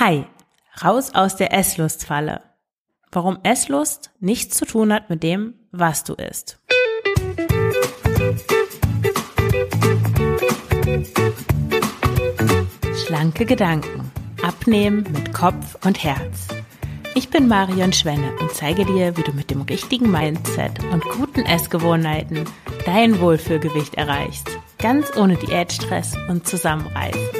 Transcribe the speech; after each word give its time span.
Hi, 0.00 0.24
raus 0.82 1.10
aus 1.12 1.36
der 1.36 1.52
Esslustfalle. 1.52 2.40
Warum 3.12 3.38
Esslust 3.42 4.10
nichts 4.18 4.56
zu 4.56 4.64
tun 4.64 4.94
hat 4.94 5.10
mit 5.10 5.22
dem, 5.22 5.52
was 5.72 6.04
du 6.04 6.14
isst. 6.14 6.58
Schlanke 13.04 13.44
Gedanken. 13.44 14.10
Abnehmen 14.42 15.02
mit 15.12 15.34
Kopf 15.34 15.76
und 15.84 16.02
Herz. 16.02 16.48
Ich 17.14 17.28
bin 17.28 17.46
Marion 17.46 17.92
Schwenne 17.92 18.32
und 18.40 18.52
zeige 18.52 18.86
dir, 18.86 19.18
wie 19.18 19.22
du 19.22 19.32
mit 19.32 19.50
dem 19.50 19.60
richtigen 19.60 20.10
Mindset 20.10 20.82
und 20.94 21.04
guten 21.10 21.44
Essgewohnheiten 21.44 22.46
dein 22.86 23.20
Wohlfühlgewicht 23.20 23.96
erreichst. 23.96 24.48
Ganz 24.78 25.14
ohne 25.14 25.36
Diätstress 25.36 26.14
und 26.30 26.48
Zusammenreißen. 26.48 27.39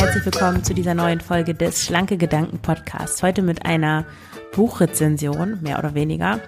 Herzlich 0.00 0.24
willkommen 0.24 0.64
zu 0.64 0.72
dieser 0.72 0.94
neuen 0.94 1.20
Folge 1.20 1.54
des 1.54 1.84
Schlanke 1.84 2.16
Gedanken 2.16 2.58
Podcasts. 2.58 3.22
Heute 3.22 3.42
mit 3.42 3.66
einer 3.66 4.06
Buchrezension, 4.52 5.58
mehr 5.60 5.78
oder 5.78 5.94
weniger. 5.94 6.40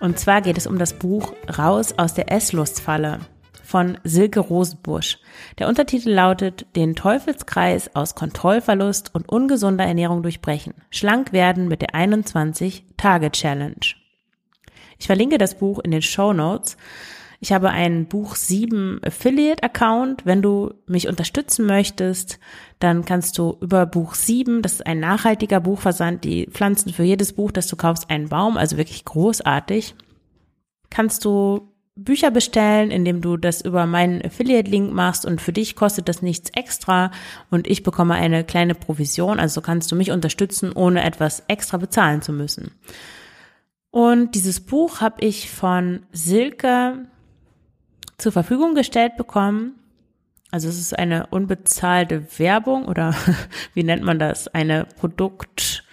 Und 0.00 0.18
zwar 0.18 0.40
geht 0.40 0.56
es 0.56 0.66
um 0.66 0.78
das 0.78 0.94
Buch 0.94 1.34
Raus 1.58 1.92
aus 1.98 2.14
der 2.14 2.32
Esslustfalle 2.32 3.20
von 3.62 3.98
Silke 4.04 4.40
Rosenbusch. 4.40 5.18
Der 5.58 5.68
Untertitel 5.68 6.08
lautet 6.08 6.64
Den 6.76 6.96
Teufelskreis 6.96 7.94
aus 7.94 8.14
Kontrollverlust 8.14 9.14
und 9.14 9.28
ungesunder 9.28 9.84
Ernährung 9.84 10.22
durchbrechen. 10.22 10.72
Schlank 10.88 11.34
werden 11.34 11.68
mit 11.68 11.82
der 11.82 11.90
21-Tage-Challenge. 11.90 13.96
Ich 14.98 15.06
verlinke 15.06 15.36
das 15.36 15.56
Buch 15.56 15.78
in 15.80 15.90
den 15.90 16.02
Show 16.02 16.32
Notes. 16.32 16.78
Ich 17.40 17.52
habe 17.52 17.70
einen 17.70 18.06
Buch 18.06 18.34
7 18.34 19.00
Affiliate 19.04 19.62
Account. 19.62 20.26
Wenn 20.26 20.42
du 20.42 20.74
mich 20.86 21.06
unterstützen 21.06 21.66
möchtest, 21.66 22.40
dann 22.80 23.04
kannst 23.04 23.38
du 23.38 23.56
über 23.60 23.86
Buch 23.86 24.14
7, 24.14 24.60
das 24.62 24.74
ist 24.74 24.86
ein 24.86 24.98
nachhaltiger 24.98 25.60
Buchversand, 25.60 26.24
die 26.24 26.48
pflanzen 26.50 26.92
für 26.92 27.04
jedes 27.04 27.32
Buch, 27.32 27.52
das 27.52 27.68
du 27.68 27.76
kaufst, 27.76 28.10
einen 28.10 28.28
Baum, 28.28 28.56
also 28.56 28.76
wirklich 28.76 29.04
großartig. 29.04 29.94
Kannst 30.90 31.24
du 31.24 31.72
Bücher 31.94 32.30
bestellen, 32.30 32.90
indem 32.90 33.20
du 33.20 33.36
das 33.36 33.60
über 33.60 33.86
meinen 33.86 34.24
Affiliate-Link 34.24 34.92
machst 34.92 35.24
und 35.26 35.40
für 35.40 35.52
dich 35.52 35.74
kostet 35.74 36.08
das 36.08 36.22
nichts 36.22 36.50
extra 36.54 37.10
und 37.50 37.66
ich 37.66 37.82
bekomme 37.82 38.14
eine 38.14 38.44
kleine 38.44 38.76
Provision, 38.76 39.40
also 39.40 39.60
kannst 39.60 39.90
du 39.90 39.96
mich 39.96 40.12
unterstützen, 40.12 40.72
ohne 40.72 41.02
etwas 41.02 41.42
extra 41.48 41.76
bezahlen 41.76 42.22
zu 42.22 42.32
müssen. 42.32 42.70
Und 43.90 44.36
dieses 44.36 44.60
Buch 44.60 45.00
habe 45.00 45.24
ich 45.24 45.50
von 45.50 46.06
Silke 46.12 47.06
zur 48.18 48.32
Verfügung 48.32 48.74
gestellt 48.74 49.16
bekommen. 49.16 49.74
Also 50.50 50.68
es 50.68 50.78
ist 50.78 50.98
eine 50.98 51.26
unbezahlte 51.28 52.26
Werbung 52.38 52.86
oder 52.86 53.14
wie 53.74 53.84
nennt 53.84 54.02
man 54.02 54.18
das? 54.18 54.48
Eine 54.48 54.86
Produkt, 54.98 55.84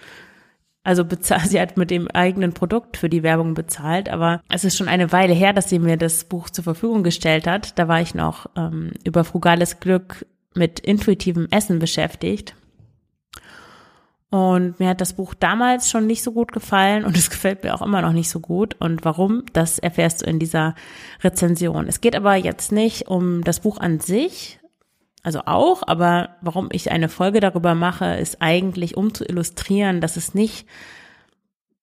also 0.82 1.04
bezahlt, 1.04 1.48
sie 1.48 1.60
hat 1.60 1.76
mit 1.76 1.90
dem 1.90 2.08
eigenen 2.10 2.52
Produkt 2.52 2.96
für 2.96 3.08
die 3.08 3.22
Werbung 3.22 3.54
bezahlt, 3.54 4.08
aber 4.08 4.40
es 4.48 4.64
ist 4.64 4.76
schon 4.76 4.88
eine 4.88 5.12
Weile 5.12 5.34
her, 5.34 5.52
dass 5.52 5.68
sie 5.68 5.78
mir 5.78 5.96
das 5.96 6.24
Buch 6.24 6.50
zur 6.50 6.64
Verfügung 6.64 7.02
gestellt 7.02 7.46
hat. 7.46 7.78
Da 7.78 7.88
war 7.88 8.00
ich 8.00 8.14
noch 8.14 8.46
ähm, 8.56 8.92
über 9.04 9.24
frugales 9.24 9.80
Glück 9.80 10.26
mit 10.54 10.80
intuitivem 10.80 11.48
Essen 11.50 11.78
beschäftigt. 11.78 12.54
Und 14.30 14.80
mir 14.80 14.88
hat 14.88 15.00
das 15.00 15.12
Buch 15.12 15.34
damals 15.34 15.88
schon 15.88 16.06
nicht 16.06 16.22
so 16.22 16.32
gut 16.32 16.52
gefallen 16.52 17.04
und 17.04 17.16
es 17.16 17.30
gefällt 17.30 17.62
mir 17.62 17.74
auch 17.74 17.82
immer 17.82 18.02
noch 18.02 18.12
nicht 18.12 18.30
so 18.30 18.40
gut. 18.40 18.76
Und 18.78 19.04
warum, 19.04 19.44
das 19.52 19.78
erfährst 19.78 20.22
du 20.22 20.30
in 20.30 20.38
dieser 20.38 20.74
Rezension. 21.22 21.86
Es 21.86 22.00
geht 22.00 22.16
aber 22.16 22.34
jetzt 22.34 22.72
nicht 22.72 23.08
um 23.08 23.44
das 23.44 23.60
Buch 23.60 23.78
an 23.78 24.00
sich, 24.00 24.58
also 25.26 25.40
auch, 25.44 25.82
aber 25.84 26.36
warum 26.40 26.68
ich 26.70 26.92
eine 26.92 27.08
Folge 27.08 27.40
darüber 27.40 27.74
mache, 27.74 28.14
ist 28.14 28.40
eigentlich, 28.40 28.96
um 28.96 29.12
zu 29.12 29.24
illustrieren, 29.24 30.00
dass 30.00 30.16
es 30.16 30.34
nicht 30.34 30.68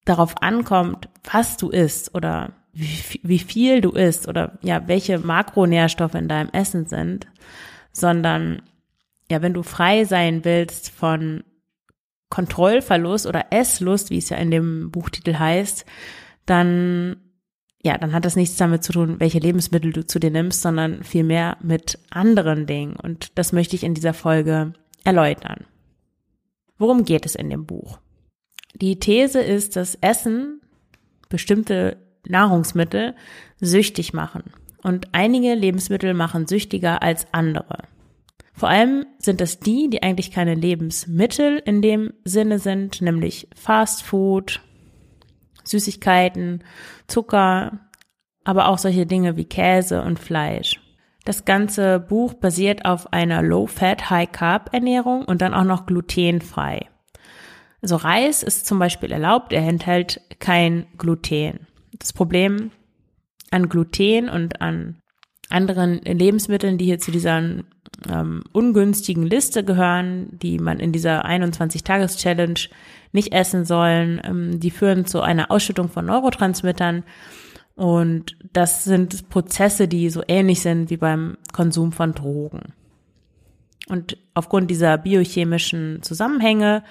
darauf 0.05 0.41
ankommt, 0.41 1.09
was 1.29 1.57
du 1.57 1.69
isst 1.69 2.15
oder 2.15 2.53
wie, 2.71 3.39
viel 3.39 3.81
du 3.81 3.91
isst 3.91 4.29
oder 4.29 4.57
ja, 4.61 4.87
welche 4.87 5.19
Makronährstoffe 5.19 6.15
in 6.15 6.29
deinem 6.29 6.51
Essen 6.51 6.85
sind, 6.85 7.27
sondern 7.91 8.61
ja, 9.29 9.41
wenn 9.41 9.53
du 9.53 9.61
frei 9.61 10.05
sein 10.05 10.45
willst 10.45 10.89
von 10.89 11.43
Kontrollverlust 12.33 13.27
oder 13.27 13.45
Esslust, 13.51 14.09
wie 14.09 14.17
es 14.17 14.29
ja 14.29 14.37
in 14.37 14.49
dem 14.49 14.89
Buchtitel 14.89 15.37
heißt, 15.37 15.85
dann 16.47 17.17
ja, 17.85 17.97
dann 17.97 18.11
hat 18.13 18.25
das 18.25 18.35
nichts 18.35 18.55
damit 18.55 18.83
zu 18.83 18.91
tun, 18.93 19.19
welche 19.19 19.37
Lebensmittel 19.37 19.91
du 19.91 20.07
zu 20.07 20.17
dir 20.17 20.31
nimmst, 20.31 20.61
sondern 20.61 21.03
vielmehr 21.03 21.57
mit 21.61 21.99
anderen 22.09 22.65
Dingen. 22.65 22.95
Und 22.95 23.37
das 23.37 23.51
möchte 23.51 23.75
ich 23.75 23.83
in 23.83 23.93
dieser 23.93 24.13
Folge 24.13 24.73
erläutern. 25.03 25.65
Worum 26.77 27.03
geht 27.03 27.25
es 27.25 27.35
in 27.35 27.49
dem 27.49 27.65
Buch? 27.65 27.99
Die 28.73 28.99
These 28.99 29.41
ist, 29.41 29.75
dass 29.75 29.95
Essen 29.95 30.61
bestimmte 31.29 31.97
Nahrungsmittel 32.25 33.15
süchtig 33.59 34.13
machen. 34.13 34.43
Und 34.81 35.09
einige 35.11 35.53
Lebensmittel 35.53 36.13
machen 36.13 36.47
süchtiger 36.47 37.03
als 37.03 37.27
andere. 37.31 37.83
Vor 38.53 38.69
allem 38.69 39.05
sind 39.17 39.41
es 39.41 39.59
die, 39.59 39.89
die 39.89 40.03
eigentlich 40.03 40.31
keine 40.31 40.53
Lebensmittel 40.53 41.61
in 41.65 41.81
dem 41.81 42.13
Sinne 42.23 42.59
sind, 42.59 43.01
nämlich 43.01 43.47
Fast 43.55 44.03
Food, 44.03 44.61
Süßigkeiten, 45.63 46.63
Zucker, 47.07 47.79
aber 48.43 48.67
auch 48.67 48.77
solche 48.77 49.05
Dinge 49.05 49.37
wie 49.37 49.45
Käse 49.45 50.03
und 50.03 50.19
Fleisch. 50.19 50.79
Das 51.25 51.45
ganze 51.45 51.99
Buch 51.99 52.33
basiert 52.33 52.85
auf 52.85 53.11
einer 53.13 53.41
Low-Fat, 53.41 54.09
High-Carb-Ernährung 54.09 55.23
und 55.23 55.41
dann 55.41 55.53
auch 55.53 55.63
noch 55.63 55.85
glutenfrei. 55.85 56.87
Also 57.81 57.95
Reis 57.95 58.43
ist 58.43 58.65
zum 58.65 58.77
Beispiel 58.77 59.11
erlaubt, 59.11 59.51
er 59.51 59.67
enthält 59.67 60.21
kein 60.39 60.85
Gluten. 60.97 61.67
Das 61.97 62.13
Problem 62.13 62.71
an 63.51 63.69
Gluten 63.69 64.29
und 64.29 64.61
an 64.61 64.99
anderen 65.49 66.01
Lebensmitteln, 66.01 66.77
die 66.77 66.85
hier 66.85 66.99
zu 66.99 67.11
dieser 67.11 67.41
ähm, 68.09 68.43
ungünstigen 68.51 69.23
Liste 69.23 69.63
gehören, 69.63 70.27
die 70.31 70.59
man 70.59 70.79
in 70.79 70.91
dieser 70.91 71.25
21-Tages-Challenge 71.25 72.59
nicht 73.11 73.33
essen 73.33 73.65
sollen. 73.65 74.21
Ähm, 74.23 74.59
die 74.59 74.71
führen 74.71 75.05
zu 75.05 75.21
einer 75.21 75.51
Ausschüttung 75.51 75.89
von 75.89 76.05
Neurotransmittern. 76.05 77.03
Und 77.75 78.37
das 78.53 78.83
sind 78.83 79.29
Prozesse, 79.29 79.87
die 79.87 80.09
so 80.09 80.23
ähnlich 80.27 80.61
sind 80.61 80.89
wie 80.89 80.97
beim 80.97 81.37
Konsum 81.51 81.91
von 81.91 82.13
Drogen. 82.13 82.73
Und 83.87 84.17
aufgrund 84.33 84.69
dieser 84.69 84.97
biochemischen 84.97 86.01
Zusammenhänge 86.03 86.83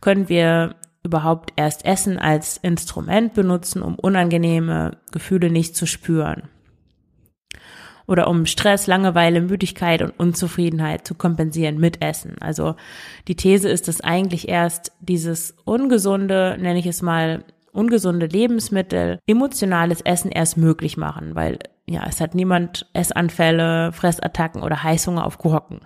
können 0.00 0.28
wir 0.28 0.76
überhaupt 1.02 1.52
erst 1.56 1.84
Essen 1.84 2.18
als 2.18 2.58
Instrument 2.58 3.34
benutzen, 3.34 3.82
um 3.82 3.94
unangenehme 3.94 4.98
Gefühle 5.10 5.50
nicht 5.50 5.76
zu 5.76 5.86
spüren 5.86 6.48
oder 8.06 8.28
um 8.28 8.46
Stress, 8.46 8.86
Langeweile, 8.86 9.40
Müdigkeit 9.40 10.02
und 10.02 10.10
Unzufriedenheit 10.18 11.06
zu 11.06 11.14
kompensieren 11.14 11.78
mit 11.78 12.02
Essen. 12.02 12.36
Also 12.40 12.76
die 13.28 13.36
These 13.36 13.68
ist, 13.68 13.88
dass 13.88 14.00
eigentlich 14.00 14.48
erst 14.48 14.92
dieses 15.00 15.56
ungesunde, 15.64 16.56
nenne 16.60 16.78
ich 16.78 16.86
es 16.86 17.02
mal, 17.02 17.44
ungesunde 17.72 18.26
Lebensmittel 18.26 19.18
emotionales 19.26 20.00
Essen 20.00 20.30
erst 20.30 20.56
möglich 20.56 20.96
machen, 20.96 21.34
weil 21.34 21.58
ja, 21.86 22.04
es 22.08 22.20
hat 22.20 22.34
niemand 22.34 22.88
Essanfälle, 22.94 23.92
Fressattacken 23.92 24.62
oder 24.62 24.82
Heißhunger 24.82 25.24
auf 25.24 25.38
Gurken. 25.38 25.80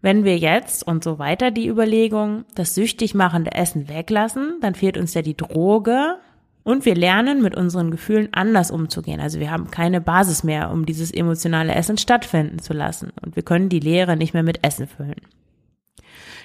Wenn 0.00 0.24
wir 0.24 0.36
jetzt 0.36 0.86
und 0.86 1.02
so 1.02 1.18
weiter 1.18 1.50
die 1.50 1.68
Überlegung, 1.68 2.44
das 2.54 2.74
süchtig 2.74 3.14
machende 3.14 3.52
Essen 3.52 3.88
weglassen, 3.88 4.58
dann 4.60 4.74
fehlt 4.74 4.98
uns 4.98 5.14
ja 5.14 5.22
die 5.22 5.36
Droge, 5.36 6.16
und 6.64 6.86
wir 6.86 6.94
lernen 6.94 7.42
mit 7.42 7.56
unseren 7.56 7.90
Gefühlen 7.90 8.30
anders 8.32 8.70
umzugehen. 8.70 9.20
Also 9.20 9.38
wir 9.38 9.50
haben 9.50 9.70
keine 9.70 10.00
Basis 10.00 10.42
mehr, 10.42 10.70
um 10.70 10.86
dieses 10.86 11.12
emotionale 11.12 11.74
Essen 11.74 11.98
stattfinden 11.98 12.58
zu 12.58 12.72
lassen. 12.72 13.12
Und 13.22 13.36
wir 13.36 13.42
können 13.42 13.68
die 13.68 13.80
Leere 13.80 14.16
nicht 14.16 14.32
mehr 14.32 14.42
mit 14.42 14.66
Essen 14.66 14.88
füllen. 14.88 15.20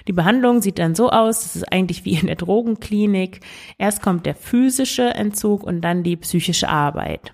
Die 0.08 0.12
Behandlung 0.12 0.60
sieht 0.60 0.78
dann 0.78 0.94
so 0.94 1.10
aus, 1.10 1.42
das 1.42 1.56
ist 1.56 1.72
eigentlich 1.72 2.04
wie 2.04 2.18
in 2.18 2.26
der 2.26 2.36
Drogenklinik. 2.36 3.40
Erst 3.78 4.02
kommt 4.02 4.26
der 4.26 4.34
physische 4.34 5.14
Entzug 5.14 5.62
und 5.62 5.80
dann 5.80 6.02
die 6.02 6.16
psychische 6.16 6.68
Arbeit. 6.68 7.32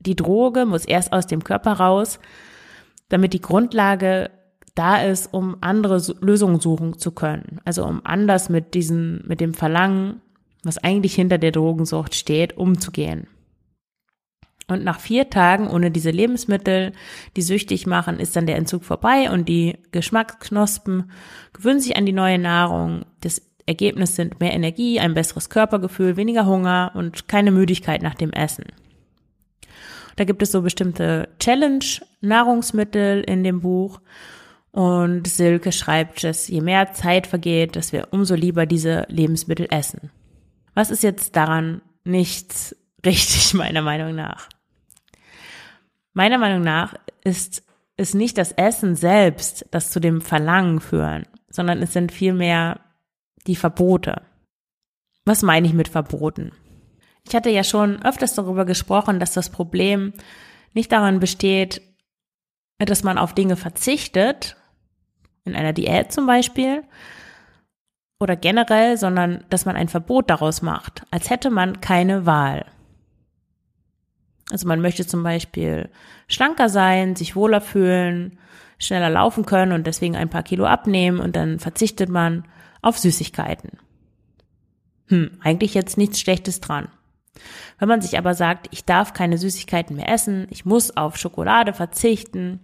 Die 0.00 0.16
Droge 0.16 0.64
muss 0.64 0.86
erst 0.86 1.12
aus 1.12 1.26
dem 1.26 1.44
Körper 1.44 1.72
raus, 1.72 2.18
damit 3.08 3.34
die 3.34 3.40
Grundlage 3.40 4.30
da 4.74 4.98
ist, 5.02 5.32
um 5.32 5.56
andere 5.60 6.00
Lösungen 6.20 6.60
suchen 6.60 6.98
zu 6.98 7.12
können. 7.12 7.60
Also 7.64 7.84
um 7.84 8.00
anders 8.04 8.48
mit 8.48 8.74
diesem, 8.74 9.22
mit 9.26 9.40
dem 9.40 9.52
Verlangen 9.52 10.20
was 10.66 10.78
eigentlich 10.78 11.14
hinter 11.14 11.38
der 11.38 11.52
Drogensucht 11.52 12.14
steht, 12.14 12.56
umzugehen. 12.56 13.28
Und 14.68 14.82
nach 14.82 14.98
vier 14.98 15.30
Tagen 15.30 15.68
ohne 15.68 15.92
diese 15.92 16.10
Lebensmittel, 16.10 16.92
die 17.36 17.42
süchtig 17.42 17.86
machen, 17.86 18.18
ist 18.18 18.34
dann 18.34 18.46
der 18.46 18.56
Entzug 18.56 18.84
vorbei 18.84 19.30
und 19.30 19.48
die 19.48 19.78
Geschmacksknospen 19.92 21.10
gewöhnen 21.52 21.80
sich 21.80 21.96
an 21.96 22.04
die 22.04 22.12
neue 22.12 22.38
Nahrung. 22.38 23.04
Das 23.20 23.42
Ergebnis 23.66 24.16
sind 24.16 24.40
mehr 24.40 24.54
Energie, 24.54 24.98
ein 24.98 25.14
besseres 25.14 25.50
Körpergefühl, 25.50 26.16
weniger 26.16 26.46
Hunger 26.46 26.90
und 26.94 27.28
keine 27.28 27.52
Müdigkeit 27.52 28.02
nach 28.02 28.14
dem 28.14 28.32
Essen. 28.32 28.64
Da 30.16 30.24
gibt 30.24 30.42
es 30.42 30.50
so 30.50 30.62
bestimmte 30.62 31.28
Challenge-Nahrungsmittel 31.38 33.22
in 33.22 33.44
dem 33.44 33.60
Buch 33.60 34.00
Und 34.72 35.26
Silke 35.26 35.72
schreibt, 35.72 36.22
dass 36.22 36.48
je 36.48 36.60
mehr 36.60 36.92
Zeit 36.92 37.26
vergeht, 37.26 37.76
dass 37.76 37.92
wir 37.92 38.08
umso 38.10 38.34
lieber 38.34 38.66
diese 38.66 39.06
Lebensmittel 39.08 39.68
essen. 39.70 40.10
Was 40.76 40.90
ist 40.90 41.02
jetzt 41.02 41.34
daran 41.34 41.80
nichts 42.04 42.76
richtig, 43.04 43.54
meiner 43.54 43.82
Meinung 43.82 44.14
nach? 44.14 44.48
Meiner 46.12 46.38
Meinung 46.38 46.60
nach 46.60 46.94
ist 47.24 47.64
es 47.96 48.14
nicht 48.14 48.36
das 48.36 48.52
Essen 48.52 48.94
selbst, 48.94 49.66
das 49.70 49.90
zu 49.90 50.00
dem 50.00 50.20
Verlangen 50.20 50.80
führen, 50.80 51.26
sondern 51.48 51.82
es 51.82 51.94
sind 51.94 52.12
vielmehr 52.12 52.80
die 53.46 53.56
Verbote. 53.56 54.22
Was 55.24 55.42
meine 55.42 55.66
ich 55.66 55.72
mit 55.72 55.88
Verboten? 55.88 56.52
Ich 57.26 57.34
hatte 57.34 57.50
ja 57.50 57.64
schon 57.64 58.02
öfters 58.02 58.34
darüber 58.34 58.66
gesprochen, 58.66 59.18
dass 59.18 59.32
das 59.32 59.48
Problem 59.48 60.12
nicht 60.74 60.92
daran 60.92 61.20
besteht, 61.20 61.80
dass 62.78 63.02
man 63.02 63.16
auf 63.16 63.34
Dinge 63.34 63.56
verzichtet, 63.56 64.56
in 65.44 65.56
einer 65.56 65.72
Diät 65.72 66.12
zum 66.12 66.26
Beispiel, 66.26 66.84
oder 68.18 68.36
generell, 68.36 68.96
sondern 68.96 69.44
dass 69.50 69.64
man 69.64 69.76
ein 69.76 69.88
Verbot 69.88 70.30
daraus 70.30 70.62
macht, 70.62 71.02
als 71.10 71.30
hätte 71.30 71.50
man 71.50 71.80
keine 71.80 72.26
Wahl. 72.26 72.66
Also 74.50 74.68
man 74.68 74.80
möchte 74.80 75.06
zum 75.06 75.22
Beispiel 75.22 75.90
schlanker 76.28 76.68
sein, 76.68 77.16
sich 77.16 77.36
wohler 77.36 77.60
fühlen, 77.60 78.38
schneller 78.78 79.10
laufen 79.10 79.44
können 79.44 79.72
und 79.72 79.86
deswegen 79.86 80.16
ein 80.16 80.30
paar 80.30 80.42
Kilo 80.42 80.66
abnehmen 80.66 81.18
und 81.18 81.34
dann 81.36 81.58
verzichtet 81.58 82.08
man 82.08 82.44
auf 82.82 82.98
Süßigkeiten. 82.98 83.78
Hm, 85.08 85.38
eigentlich 85.42 85.74
jetzt 85.74 85.98
nichts 85.98 86.20
Schlechtes 86.20 86.60
dran. 86.60 86.88
Wenn 87.78 87.88
man 87.88 88.00
sich 88.00 88.16
aber 88.18 88.34
sagt, 88.34 88.68
ich 88.70 88.84
darf 88.84 89.12
keine 89.12 89.38
Süßigkeiten 89.38 89.96
mehr 89.96 90.08
essen, 90.08 90.46
ich 90.50 90.64
muss 90.64 90.96
auf 90.96 91.16
Schokolade 91.16 91.72
verzichten, 91.72 92.60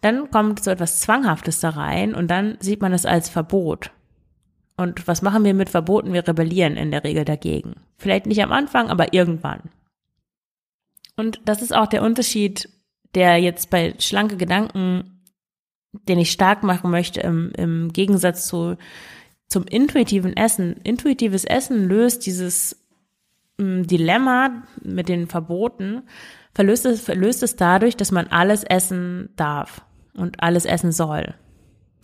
dann 0.00 0.30
kommt 0.30 0.62
so 0.62 0.70
etwas 0.70 1.00
Zwanghaftes 1.00 1.60
da 1.60 1.70
rein 1.70 2.14
und 2.14 2.28
dann 2.28 2.56
sieht 2.60 2.80
man 2.80 2.92
es 2.92 3.04
als 3.04 3.28
Verbot. 3.28 3.90
Und 4.80 5.06
was 5.06 5.20
machen 5.20 5.44
wir 5.44 5.52
mit 5.52 5.68
Verboten? 5.68 6.14
Wir 6.14 6.26
rebellieren 6.26 6.78
in 6.78 6.90
der 6.90 7.04
Regel 7.04 7.26
dagegen. 7.26 7.74
Vielleicht 7.98 8.24
nicht 8.24 8.42
am 8.42 8.50
Anfang, 8.50 8.88
aber 8.88 9.12
irgendwann. 9.12 9.60
Und 11.16 11.38
das 11.44 11.60
ist 11.60 11.76
auch 11.76 11.86
der 11.86 12.02
Unterschied, 12.02 12.70
der 13.14 13.36
jetzt 13.36 13.68
bei 13.68 13.94
schlanke 13.98 14.38
Gedanken, 14.38 15.20
den 15.92 16.18
ich 16.18 16.30
stark 16.30 16.62
machen 16.62 16.90
möchte, 16.90 17.20
im, 17.20 17.52
im 17.58 17.92
Gegensatz 17.92 18.46
zu, 18.46 18.78
zum 19.48 19.64
intuitiven 19.64 20.34
Essen. 20.34 20.76
Intuitives 20.82 21.44
Essen 21.44 21.86
löst 21.86 22.24
dieses 22.24 22.82
ähm, 23.58 23.86
Dilemma 23.86 24.62
mit 24.82 25.10
den 25.10 25.26
Verboten, 25.26 26.04
verlöst 26.54 26.86
es, 26.86 27.02
verlöst 27.02 27.42
es 27.42 27.54
dadurch, 27.54 27.98
dass 27.98 28.12
man 28.12 28.28
alles 28.28 28.64
essen 28.64 29.28
darf 29.36 29.84
und 30.14 30.42
alles 30.42 30.64
essen 30.64 30.90
soll. 30.90 31.34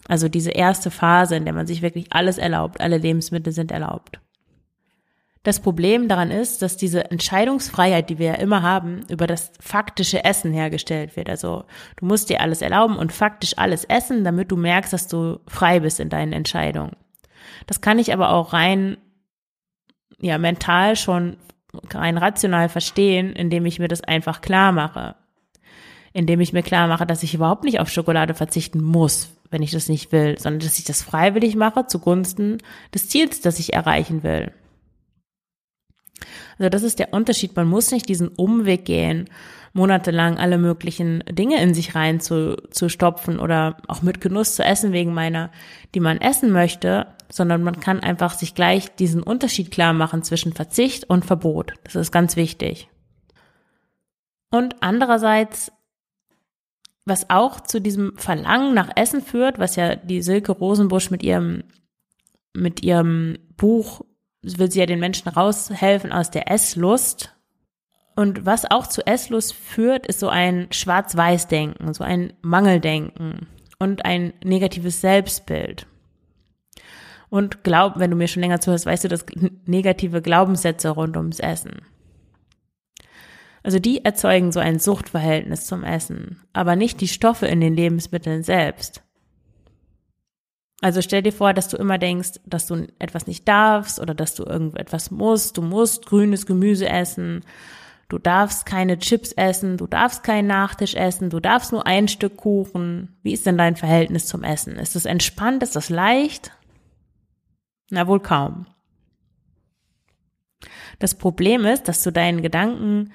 Also 0.09 0.29
diese 0.29 0.51
erste 0.51 0.91
Phase, 0.91 1.37
in 1.37 1.45
der 1.45 1.55
man 1.55 1.67
sich 1.67 1.83
wirklich 1.83 2.07
alles 2.11 2.39
erlaubt, 2.39 2.81
alle 2.81 2.99
Lebensmittel 2.99 3.53
sind 3.53 3.73
erlaubt. 3.73 4.21
Das 5.43 5.61
Problem 5.61 6.09
daran 6.09 6.33
ist, 6.33 6.61
dass 6.63 6.77
diese 6.77 7.09
Entscheidungsfreiheit, 7.11 8.11
die 8.11 8.19
wir 8.19 8.27
ja 8.27 8.35
immer 8.35 8.63
haben, 8.63 9.05
über 9.09 9.29
das 9.29 9.53
faktische 9.61 10.25
Essen 10.25 10.53
hergestellt 10.53 11.17
wird. 11.17 11.31
Also 11.31 11.65
du 11.97 12.07
musst 12.07 12.31
dir 12.31 12.41
alles 12.41 12.63
erlauben 12.63 12.97
und 12.97 13.13
faktisch 13.13 13.57
alles 13.57 13.85
essen, 13.85 14.25
damit 14.25 14.51
du 14.51 14.57
merkst, 14.57 14.93
dass 14.93 15.07
du 15.07 15.39
frei 15.47 15.81
bist 15.81 16.01
in 16.01 16.09
deinen 16.09 16.33
Entscheidungen. 16.33 16.97
Das 17.69 17.81
kann 17.81 18.01
ich 18.01 18.13
aber 18.13 18.31
auch 18.31 18.53
rein, 18.53 18.97
ja, 20.21 20.37
mental 20.39 20.97
schon 20.97 21.37
rein 21.93 22.19
rational 22.19 22.69
verstehen, 22.69 23.33
indem 23.33 23.67
ich 23.67 23.79
mir 23.79 23.89
das 23.89 24.03
einfach 24.03 24.41
klar 24.41 24.73
mache 24.73 25.15
indem 26.17 26.41
ich 26.41 26.55
mir 26.55 26.63
klar 26.63 26.89
mache, 26.89 27.05
dass 27.05 27.23
ich 27.23 27.35
überhaupt 27.35 27.63
nicht 27.63 27.79
auf 27.79 27.91
Schokolade 27.91 28.33
verzichten 28.33 28.83
muss, 28.83 29.36
wenn 29.57 29.63
ich 29.63 29.71
das 29.71 29.89
nicht 29.89 30.13
will, 30.13 30.39
sondern 30.39 30.61
dass 30.61 30.79
ich 30.79 30.85
das 30.85 31.01
freiwillig 31.01 31.57
mache 31.57 31.87
zugunsten 31.87 32.59
des 32.93 33.09
Ziels, 33.09 33.41
das 33.41 33.59
ich 33.59 33.73
erreichen 33.73 34.23
will. 34.23 34.53
Also 36.59 36.69
das 36.69 36.83
ist 36.83 36.99
der 36.99 37.15
Unterschied. 37.15 37.57
Man 37.57 37.67
muss 37.67 37.91
nicht 37.91 38.07
diesen 38.07 38.29
Umweg 38.29 38.85
gehen, 38.85 39.31
monatelang 39.73 40.37
alle 40.37 40.59
möglichen 40.59 41.25
Dinge 41.31 41.59
in 41.63 41.73
sich 41.73 41.95
rein 41.95 42.21
zu, 42.21 42.57
zu 42.71 42.91
stopfen 42.91 43.39
oder 43.39 43.79
auch 43.89 44.03
mit 44.03 44.21
Genuss 44.21 44.57
zu 44.57 44.63
essen 44.63 44.93
wegen 44.93 45.15
meiner, 45.15 45.51
die 45.95 46.01
man 46.01 46.21
essen 46.21 46.51
möchte, 46.51 47.07
sondern 47.31 47.63
man 47.63 47.81
kann 47.81 48.01
einfach 48.01 48.35
sich 48.35 48.55
gleich 48.55 48.95
diesen 48.97 49.23
Unterschied 49.23 49.71
klar 49.71 49.95
machen 49.95 50.23
zwischen 50.23 50.53
Verzicht 50.53 51.09
und 51.09 51.25
Verbot. 51.25 51.73
Das 51.85 51.95
ist 51.95 52.13
ganz 52.13 52.37
wichtig. 52.37 52.91
Und 54.51 54.77
andererseits 54.81 55.73
was 57.07 57.31
auch 57.31 57.61
zu 57.61 57.81
diesem 57.81 58.17
Verlangen 58.17 58.75
nach 58.75 58.91
Essen 58.97 59.23
führt, 59.23 59.59
was 59.59 59.77
ja 59.77 59.97
die 59.97 60.21
Silke 60.21 60.53
Rosenbusch 60.53 61.11
mit 61.11 61.23
ihrem, 61.23 61.63
mit 62.53 62.83
ihrem 62.83 63.39
Buch 63.57 64.03
will 64.43 64.71
sie 64.71 64.81
ja 64.81 64.87
den 64.87 65.01
Menschen 65.01 65.29
raushelfen 65.29 66.13
aus 66.13 66.31
der 66.31 66.51
Esslust. 66.51 67.33
Und 68.15 68.47
was 68.47 68.71
auch 68.71 68.87
zu 68.87 69.07
Esslust 69.07 69.55
führt, 69.55 70.07
ist 70.07 70.21
so 70.21 70.29
ein 70.29 70.69
Schwarz-Weiß-Denken, 70.71 71.93
so 71.93 72.05
ein 72.05 72.33
Mangeldenken 72.43 73.47
und 73.79 74.05
ein 74.05 74.33
negatives 74.43 75.01
Selbstbild. 75.01 75.87
Und 77.29 77.65
glaub, 77.65 77.99
wenn 77.99 78.11
du 78.11 78.17
mir 78.17 78.29
schon 78.29 78.43
länger 78.43 78.61
zuhörst, 78.61 78.87
weißt 78.87 79.05
du, 79.05 79.09
dass 79.09 79.27
negative 79.67 80.23
Glaubenssätze 80.23 80.91
rund 80.91 81.17
ums 81.17 81.41
Essen. 81.41 81.83
Also 83.67 83.81
die 83.81 84.05
erzeugen 84.05 84.53
so 84.53 84.61
ein 84.61 84.79
Suchtverhältnis 84.79 85.67
zum 85.67 85.83
Essen, 85.83 86.41
aber 86.53 86.77
nicht 86.77 87.01
die 87.01 87.09
Stoffe 87.09 87.49
in 87.49 87.61
den 87.61 87.75
Lebensmitteln 87.75 88.45
selbst. 88.45 89.03
Also 90.81 91.03
stell 91.03 91.23
dir 91.23 91.33
vor, 91.33 91.53
dass 91.53 91.67
du 91.67 91.77
immer 91.77 91.99
denkst, 91.99 92.39
dass 92.47 92.69
du 92.69 92.87
etwas 93.01 93.27
nicht 93.27 93.49
darfst 93.49 93.99
oder 93.99 94.15
dass 94.15 94.37
du 94.37 94.45
irgendetwas 94.45 95.11
musst. 95.11 95.57
Du 95.57 95.63
musst 95.63 96.07
grünes 96.07 96.47
Gemüse 96.47 96.89
essen. 96.89 97.45
Du 98.09 98.19
darfst 98.19 98.67
keine 98.67 99.01
Chips 99.01 99.33
essen. 99.33 99.79
Du 99.79 99.89
darfst 99.89 100.23
keinen 100.23 100.47
Nachtisch 100.47 100.95
essen. 100.95 101.29
Du 101.29 101.41
darfst 101.41 101.73
nur 101.73 101.89
ein 101.89 102.07
Stück 102.07 102.37
Kuchen. 102.37 103.17
Wie 103.25 103.33
ist 103.33 103.47
denn 103.47 103.59
dein 103.59 103.75
Verhältnis 103.75 104.27
zum 104.27 104.45
Essen? 104.45 104.77
Ist 104.77 104.95
es 104.95 105.07
entspannt? 105.07 105.65
Ist 105.65 105.75
das 105.75 105.91
leicht? 105.91 106.53
Na 107.91 108.07
wohl 108.07 108.21
kaum. 108.21 108.67
Das 111.01 111.17
Problem 111.17 111.65
ist, 111.65 111.89
dass 111.89 112.05
du 112.05 112.13
deinen 112.13 112.43
Gedanken 112.43 113.11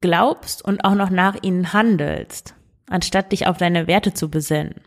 glaubst 0.00 0.64
und 0.64 0.84
auch 0.84 0.94
noch 0.94 1.10
nach 1.10 1.36
ihnen 1.42 1.72
handelst, 1.72 2.54
anstatt 2.88 3.32
dich 3.32 3.46
auf 3.46 3.56
deine 3.56 3.86
Werte 3.86 4.14
zu 4.14 4.30
besinnen. 4.30 4.80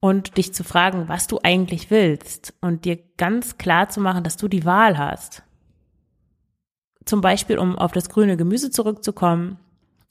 Und 0.00 0.38
dich 0.38 0.54
zu 0.54 0.64
fragen, 0.64 1.08
was 1.08 1.26
du 1.26 1.40
eigentlich 1.42 1.90
willst 1.90 2.54
und 2.62 2.86
dir 2.86 2.98
ganz 3.18 3.58
klar 3.58 3.90
zu 3.90 4.00
machen, 4.00 4.24
dass 4.24 4.38
du 4.38 4.48
die 4.48 4.64
Wahl 4.64 4.96
hast. 4.96 5.42
Zum 7.04 7.20
Beispiel, 7.20 7.58
um 7.58 7.76
auf 7.76 7.92
das 7.92 8.08
grüne 8.08 8.38
Gemüse 8.38 8.70
zurückzukommen, 8.70 9.58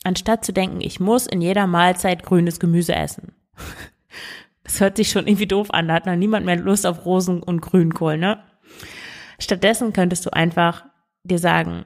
anstatt 0.03 0.45
zu 0.45 0.53
denken, 0.53 0.81
ich 0.81 0.99
muss 0.99 1.25
in 1.25 1.41
jeder 1.41 1.65
Mahlzeit 1.65 2.23
grünes 2.23 2.59
Gemüse 2.59 2.95
essen. 2.95 3.33
Das 4.63 4.81
hört 4.81 4.97
sich 4.97 5.09
schon 5.09 5.25
irgendwie 5.25 5.47
doof 5.47 5.69
an, 5.71 5.87
da 5.87 5.95
hat 5.95 6.05
noch 6.05 6.15
niemand 6.15 6.45
mehr 6.45 6.55
Lust 6.55 6.85
auf 6.85 7.03
Rosen- 7.03 7.41
und 7.41 7.59
Grünkohl, 7.59 8.19
ne? 8.19 8.43
Stattdessen 9.39 9.93
könntest 9.93 10.27
du 10.27 10.29
einfach 10.31 10.85
dir 11.23 11.39
sagen, 11.39 11.85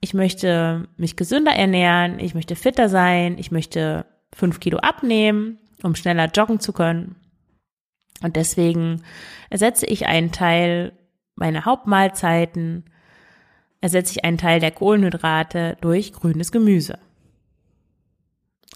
ich 0.00 0.14
möchte 0.14 0.88
mich 0.96 1.16
gesünder 1.16 1.52
ernähren, 1.52 2.18
ich 2.18 2.34
möchte 2.34 2.56
fitter 2.56 2.88
sein, 2.88 3.36
ich 3.38 3.50
möchte 3.50 4.06
fünf 4.34 4.60
Kilo 4.60 4.78
abnehmen, 4.78 5.58
um 5.82 5.94
schneller 5.94 6.30
joggen 6.30 6.60
zu 6.60 6.72
können. 6.72 7.16
Und 8.22 8.36
deswegen 8.36 9.02
ersetze 9.50 9.86
ich 9.86 10.06
einen 10.06 10.32
Teil 10.32 10.92
meiner 11.34 11.64
Hauptmahlzeiten, 11.64 12.84
ersetze 13.80 14.12
ich 14.12 14.24
einen 14.24 14.38
Teil 14.38 14.60
der 14.60 14.72
Kohlenhydrate 14.72 15.76
durch 15.80 16.12
grünes 16.12 16.52
Gemüse. 16.52 16.98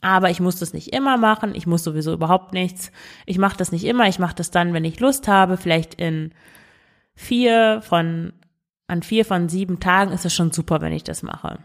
Aber 0.00 0.30
ich 0.30 0.40
muss 0.40 0.58
das 0.58 0.72
nicht 0.72 0.92
immer 0.92 1.16
machen, 1.16 1.54
ich 1.54 1.66
muss 1.66 1.84
sowieso 1.84 2.12
überhaupt 2.12 2.52
nichts. 2.52 2.90
Ich 3.24 3.38
mache 3.38 3.56
das 3.56 3.70
nicht 3.70 3.84
immer, 3.84 4.08
ich 4.08 4.18
mache 4.18 4.34
das 4.34 4.50
dann, 4.50 4.72
wenn 4.72 4.84
ich 4.84 4.98
Lust 4.98 5.28
habe, 5.28 5.56
vielleicht 5.56 5.94
in 5.94 6.32
vier 7.14 7.80
von 7.82 8.32
an 8.92 9.02
vier 9.02 9.24
von 9.24 9.48
sieben 9.48 9.80
Tagen 9.80 10.12
ist 10.12 10.26
es 10.26 10.34
schon 10.34 10.52
super, 10.52 10.82
wenn 10.82 10.92
ich 10.92 11.02
das 11.02 11.22
mache. 11.22 11.58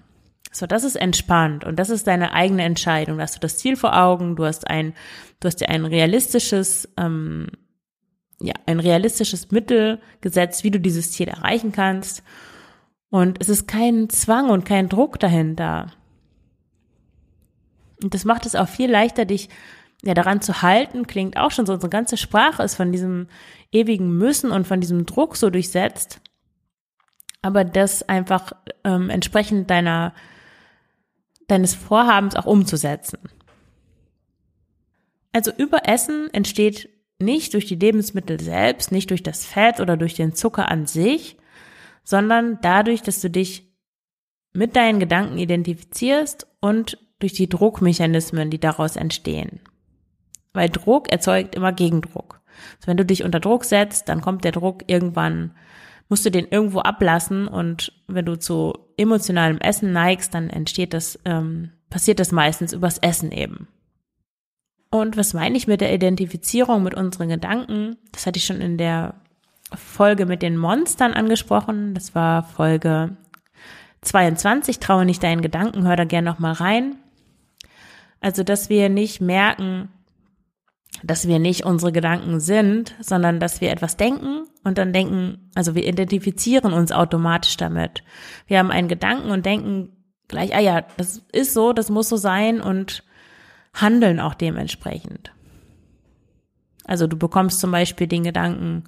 So, 0.54 0.66
das 0.66 0.86
ist 0.86 0.96
entspannt 0.96 1.66
und 1.66 1.78
das 1.78 1.90
ist 1.90 2.08
deine 2.08 2.32
eigene 2.32 2.64
Entscheidung. 2.64 3.18
Da 3.18 3.24
hast 3.24 3.36
du 3.36 3.42
das 3.42 3.58
Ziel 3.58 3.76
vor 3.76 4.02
Augen, 4.02 4.38
du 4.38 4.46
hast 4.46 4.68
ein, 4.68 4.94
du 5.42 5.48
hast 5.48 5.58
dir 5.58 5.68
ein 5.68 5.84
realistisches, 5.84 6.88
ähm, 6.98 7.48
ja, 8.40 8.54
ein 8.66 8.80
realistisches 8.80 9.52
Mittel 9.52 10.00
gesetzt, 10.22 10.64
wie 10.64 10.72
du 10.72 10.80
dieses 10.80 11.12
Ziel 11.12 11.28
erreichen 11.28 11.74
kannst. 11.74 12.24
Und 13.10 13.42
es 13.42 13.50
ist 13.50 13.68
kein 13.68 14.10
Zwang 14.10 14.50
und 14.50 14.64
kein 14.64 14.88
Druck 14.88 15.20
dahinter. 15.20 15.92
Und 18.02 18.14
das 18.14 18.24
macht 18.24 18.46
es 18.46 18.56
auch 18.56 18.70
viel 18.70 18.90
leichter, 18.90 19.26
dich 19.26 19.50
ja 20.02 20.14
daran 20.14 20.40
zu 20.42 20.62
halten, 20.62 21.08
klingt 21.08 21.36
auch 21.36 21.52
schon 21.52 21.66
so, 21.66 21.74
unsere 21.74 21.90
ganze 21.90 22.16
Sprache 22.16 22.64
ist 22.64 22.76
von 22.76 22.94
diesem 22.94 23.28
ewigen 23.74 24.18
Müssen 24.18 24.52
und 24.52 24.66
von 24.66 24.80
diesem 24.80 25.06
Druck 25.06 25.36
so 25.36 25.50
durchsetzt 25.50 26.22
aber 27.42 27.64
das 27.64 28.08
einfach 28.08 28.52
ähm, 28.84 29.10
entsprechend 29.10 29.70
deiner 29.70 30.14
deines 31.48 31.74
Vorhabens 31.74 32.36
auch 32.36 32.46
umzusetzen. 32.46 33.20
Also 35.32 35.52
Überessen 35.56 36.30
entsteht 36.34 36.90
nicht 37.20 37.54
durch 37.54 37.66
die 37.66 37.76
Lebensmittel 37.76 38.40
selbst, 38.40 38.92
nicht 38.92 39.10
durch 39.10 39.24
das 39.24 39.46
Fett 39.46 39.80
oder 39.80 39.98
durch 39.98 40.14
den 40.14 40.36
Zucker 40.36 40.70
an 40.70 40.86
sich, 40.86 41.38
sondern 42.04 42.60
dadurch, 42.62 43.02
dass 43.02 43.22
du 43.22 43.30
dich 43.30 43.68
mit 44.54 44.76
deinen 44.76 45.00
Gedanken 45.00 45.38
identifizierst 45.38 46.48
und 46.60 46.98
durch 47.20 47.34
die 47.34 47.50
Druckmechanismen, 47.50 48.50
die 48.50 48.60
daraus 48.60 48.96
entstehen. 48.96 49.60
Weil 50.54 50.70
Druck 50.70 51.12
erzeugt 51.12 51.56
immer 51.56 51.72
Gegendruck. 51.72 52.42
Also 52.78 52.88
wenn 52.88 52.98
du 52.98 53.06
dich 53.06 53.24
unter 53.24 53.40
Druck 53.40 53.66
setzt, 53.66 54.10
dann 54.10 54.22
kommt 54.22 54.44
der 54.44 54.52
Druck 54.52 54.84
irgendwann, 54.88 55.56
musst 56.10 56.26
du 56.26 56.32
den 56.32 56.48
irgendwo 56.48 56.80
ablassen 56.80 57.48
und 57.48 57.92
wenn 58.08 58.26
du 58.26 58.38
zu 58.38 58.74
emotionalem 58.98 59.58
Essen 59.60 59.92
neigst, 59.92 60.34
dann 60.34 60.50
entsteht 60.50 60.94
das, 60.94 61.20
ähm, 61.26 61.72
passiert 61.90 62.20
das 62.20 62.32
meistens 62.32 62.74
übers 62.74 62.98
Essen 63.00 63.32
eben. 63.32 63.68
Und 64.90 65.18
was 65.18 65.34
meine 65.34 65.58
ich 65.58 65.68
mit 65.68 65.82
der 65.82 65.94
Identifizierung 65.94 66.84
mit 66.84 66.94
unseren 66.94 67.30
Gedanken? 67.30 67.98
Das 68.12 68.26
hatte 68.26 68.38
ich 68.38 68.46
schon 68.46 68.62
in 68.62 68.78
der 68.78 69.16
Folge 69.76 70.26
mit 70.26 70.42
den 70.42 70.58
Monstern 70.58 71.14
angesprochen. 71.14 71.94
Das 71.94 72.16
war 72.16 72.44
Folge 72.44 73.18
22. 74.02 74.80
Traue 74.80 75.06
nicht 75.06 75.24
deinen 75.24 75.42
Gedanken, 75.42 75.86
hör 75.86 75.98
da 75.98 76.06
gerne 76.06 76.30
nochmal 76.30 76.54
rein. 76.54 76.96
Also, 78.22 78.44
dass 78.44 78.70
wir 78.70 78.90
nicht 78.90 79.20
merken, 79.20 79.90
dass 81.04 81.28
wir 81.28 81.40
nicht 81.40 81.66
unsere 81.66 81.92
Gedanken 81.92 82.40
sind, 82.40 82.96
sondern 83.00 83.40
dass 83.40 83.62
wir 83.62 83.72
etwas 83.72 83.98
denken 83.98 84.44
und 84.64 84.78
dann 84.78 84.94
denken, 84.94 85.50
also 85.56 85.76
wir 85.76 85.86
identifizieren 85.88 86.74
uns 86.74 86.92
automatisch 86.92 87.58
damit. 87.58 88.04
Wir 88.48 88.60
haben 88.60 88.72
einen 88.72 88.88
Gedanken 88.88 89.30
und 89.30 89.46
denken 89.46 89.96
gleich, 90.28 90.56
ah 90.56 90.60
ja, 90.60 90.82
das 90.98 91.24
ist 91.32 91.54
so, 91.54 91.74
das 91.74 91.90
muss 91.90 92.10
so 92.10 92.18
sein 92.18 92.62
und 92.62 93.04
handeln 93.74 94.20
auch 94.20 94.34
dementsprechend. 94.34 95.32
Also 96.84 97.06
du 97.08 97.18
bekommst 97.18 97.60
zum 97.60 97.72
Beispiel 97.72 98.08
den 98.08 98.24
Gedanken, 98.24 98.86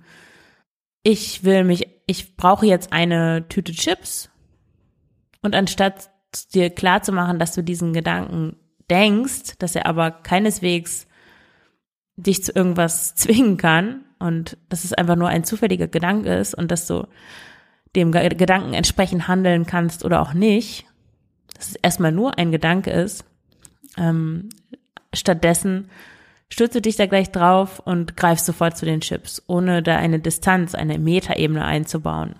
ich 1.03 1.43
will 1.43 1.63
mich, 1.63 1.87
ich 2.07 2.35
brauche 2.35 2.65
jetzt 2.65 2.91
eine 2.91 3.47
Tüte 3.49 3.71
Chips 3.71 4.29
und 5.41 5.55
anstatt 5.55 6.09
dir 6.53 6.69
klar 6.69 7.01
zu 7.01 7.11
machen, 7.11 7.39
dass 7.39 7.53
du 7.53 7.63
diesen 7.63 7.93
Gedanken 7.93 8.55
denkst, 8.89 9.57
dass 9.59 9.75
er 9.75 9.85
aber 9.85 10.11
keineswegs 10.11 11.07
dich 12.21 12.43
zu 12.43 12.51
irgendwas 12.51 13.15
zwingen 13.15 13.57
kann 13.57 14.05
und 14.19 14.57
dass 14.69 14.83
es 14.83 14.93
einfach 14.93 15.15
nur 15.15 15.29
ein 15.29 15.43
zufälliger 15.43 15.87
Gedanke 15.87 16.33
ist 16.33 16.53
und 16.53 16.71
dass 16.71 16.87
du 16.87 17.07
dem 17.95 18.11
Gedanken 18.11 18.73
entsprechend 18.73 19.27
handeln 19.27 19.65
kannst 19.65 20.05
oder 20.05 20.21
auch 20.21 20.33
nicht, 20.33 20.85
dass 21.55 21.69
es 21.69 21.75
erstmal 21.75 22.11
nur 22.11 22.37
ein 22.37 22.51
Gedanke 22.51 22.91
ist, 22.91 23.25
ähm, 23.97 24.49
stattdessen 25.13 25.89
stürzt 26.51 26.75
du 26.75 26.81
dich 26.81 26.95
da 26.95 27.05
gleich 27.05 27.31
drauf 27.31 27.79
und 27.79 28.17
greifst 28.17 28.45
sofort 28.45 28.77
zu 28.77 28.85
den 28.85 29.01
Chips, 29.01 29.43
ohne 29.47 29.81
da 29.83 29.97
eine 29.97 30.19
Distanz, 30.19 30.75
eine 30.75 30.99
Metaebene 30.99 31.63
einzubauen. 31.63 32.35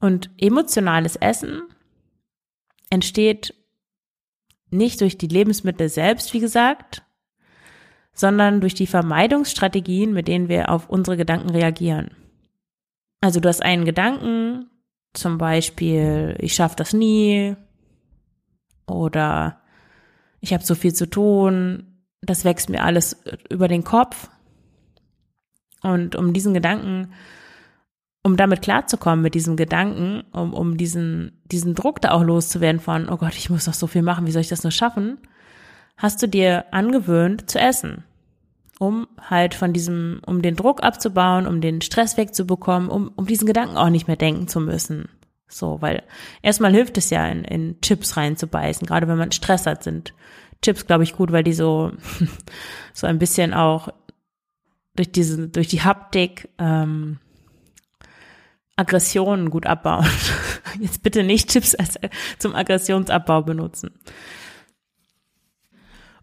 Und 0.00 0.30
emotionales 0.38 1.16
Essen 1.16 1.62
entsteht 2.90 3.54
nicht 4.70 5.00
durch 5.00 5.16
die 5.16 5.28
Lebensmittel 5.28 5.88
selbst, 5.88 6.32
wie 6.34 6.40
gesagt, 6.40 7.02
sondern 8.14 8.60
durch 8.60 8.74
die 8.74 8.86
Vermeidungsstrategien, 8.86 10.12
mit 10.12 10.28
denen 10.28 10.48
wir 10.48 10.70
auf 10.70 10.88
unsere 10.88 11.16
Gedanken 11.16 11.50
reagieren. 11.50 12.10
Also 13.20 13.40
du 13.40 13.48
hast 13.48 13.62
einen 13.62 13.84
Gedanken, 13.84 14.70
zum 15.12 15.38
Beispiel, 15.38 16.36
ich 16.38 16.54
schaffe 16.54 16.76
das 16.76 16.92
nie 16.92 17.56
oder 18.86 19.60
ich 20.40 20.52
habe 20.52 20.64
so 20.64 20.74
viel 20.74 20.92
zu 20.92 21.08
tun, 21.08 21.94
das 22.20 22.44
wächst 22.44 22.68
mir 22.68 22.82
alles 22.82 23.22
über 23.50 23.68
den 23.68 23.84
Kopf. 23.84 24.28
Und 25.82 26.16
um 26.16 26.32
diesen 26.32 26.54
Gedanken, 26.54 27.12
um 28.22 28.36
damit 28.36 28.62
klarzukommen 28.62 29.22
mit 29.22 29.34
diesem 29.34 29.56
Gedanken, 29.56 30.24
um, 30.32 30.54
um 30.54 30.76
diesen, 30.76 31.42
diesen 31.44 31.74
Druck 31.74 32.00
da 32.00 32.12
auch 32.12 32.22
loszuwerden 32.22 32.80
von, 32.80 33.08
oh 33.08 33.18
Gott, 33.18 33.34
ich 33.34 33.50
muss 33.50 33.66
noch 33.66 33.74
so 33.74 33.86
viel 33.86 34.02
machen, 34.02 34.26
wie 34.26 34.32
soll 34.32 34.40
ich 34.40 34.48
das 34.48 34.62
nur 34.62 34.70
schaffen, 34.70 35.18
hast 35.96 36.22
du 36.22 36.28
dir 36.28 36.66
angewöhnt 36.72 37.50
zu 37.50 37.58
essen. 37.58 38.04
Um 38.80 39.06
halt 39.20 39.54
von 39.54 39.72
diesem, 39.72 40.20
um 40.26 40.42
den 40.42 40.56
Druck 40.56 40.82
abzubauen, 40.82 41.46
um 41.46 41.60
den 41.60 41.80
Stress 41.80 42.16
wegzubekommen, 42.16 42.88
um, 42.88 43.12
um 43.14 43.26
diesen 43.26 43.46
Gedanken 43.46 43.76
auch 43.76 43.88
nicht 43.88 44.08
mehr 44.08 44.16
denken 44.16 44.48
zu 44.48 44.60
müssen. 44.60 45.08
So, 45.46 45.80
weil 45.80 46.02
erstmal 46.42 46.72
hilft 46.72 46.98
es 46.98 47.10
ja, 47.10 47.26
in, 47.28 47.44
in 47.44 47.80
Chips 47.80 48.16
reinzubeißen, 48.16 48.86
gerade 48.86 49.06
wenn 49.06 49.18
man 49.18 49.30
Stress 49.30 49.66
hat, 49.66 49.84
sind 49.84 50.12
Chips, 50.62 50.86
glaube 50.86 51.04
ich, 51.04 51.14
gut, 51.14 51.30
weil 51.30 51.44
die 51.44 51.52
so, 51.52 51.92
so 52.92 53.06
ein 53.06 53.18
bisschen 53.18 53.54
auch 53.54 53.88
durch 54.96 55.12
diese, 55.12 55.48
durch 55.48 55.68
die 55.68 55.82
Haptik 55.82 56.48
ähm, 56.58 57.18
Aggressionen 58.76 59.50
gut 59.50 59.66
abbauen. 59.66 60.06
Jetzt 60.80 61.02
bitte 61.02 61.22
nicht 61.22 61.50
Chips 61.50 61.74
als, 61.74 61.98
zum 62.38 62.54
Aggressionsabbau 62.54 63.42
benutzen. 63.42 63.92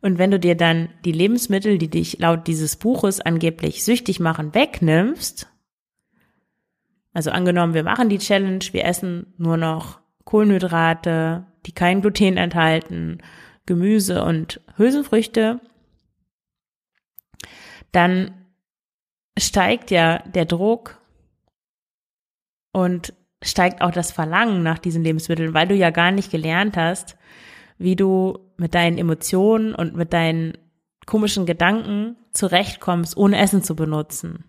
Und 0.02 0.18
wenn 0.18 0.32
du 0.32 0.40
dir 0.40 0.56
dann 0.56 0.90
die 1.06 1.12
Lebensmittel, 1.12 1.78
die 1.78 1.90
dich 1.90 2.18
laut 2.20 2.48
dieses 2.48 2.76
Buches 2.76 3.22
angeblich 3.22 3.84
süchtig 3.86 4.20
machen, 4.20 4.56
wegnimmst, 4.56 5.48
also 7.14 7.30
angenommen, 7.32 7.74
wir 7.74 7.84
machen 7.84 8.10
die 8.10 8.18
Challenge, 8.18 8.64
wir 8.72 8.86
essen 8.86 9.34
nur 9.38 9.58
noch 9.58 10.00
Kohlenhydrate, 10.24 11.46
die 11.66 11.74
kein 11.74 12.02
Gluten 12.02 12.38
enthalten, 12.38 13.20
Gemüse 13.66 14.24
und 14.24 14.62
Hülsenfrüchte, 14.78 15.60
dann 17.92 18.34
steigt 19.38 19.92
ja 19.92 20.20
der 20.20 20.46
Druck 20.46 21.02
und 22.72 23.14
steigt 23.44 23.82
auch 23.82 23.92
das 23.92 24.12
Verlangen 24.12 24.64
nach 24.64 24.80
diesen 24.80 25.04
Lebensmitteln, 25.04 25.54
weil 25.54 25.68
du 25.68 25.76
ja 25.76 25.90
gar 25.90 26.12
nicht 26.12 26.32
gelernt 26.32 26.78
hast, 26.78 27.18
wie 27.78 27.96
du 27.96 28.51
mit 28.62 28.76
deinen 28.76 28.98
Emotionen 28.98 29.74
und 29.74 29.96
mit 29.96 30.14
deinen 30.14 30.54
komischen 31.08 31.46
Gedanken 31.46 32.16
zurechtkommst, 32.32 33.18
ohne 33.18 33.40
Essen 33.40 33.64
zu 33.64 33.76
benutzen. 33.76 34.46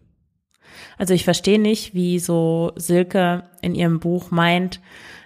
Also 0.99 1.15
ich 1.15 1.25
verstehe 1.25 1.59
nicht, 1.59 1.95
wie 1.95 2.19
so 2.19 2.73
Silke 2.77 3.45
in 3.63 3.75
ihrem 3.75 4.01
Buch 4.01 4.31
meint, 4.31 4.81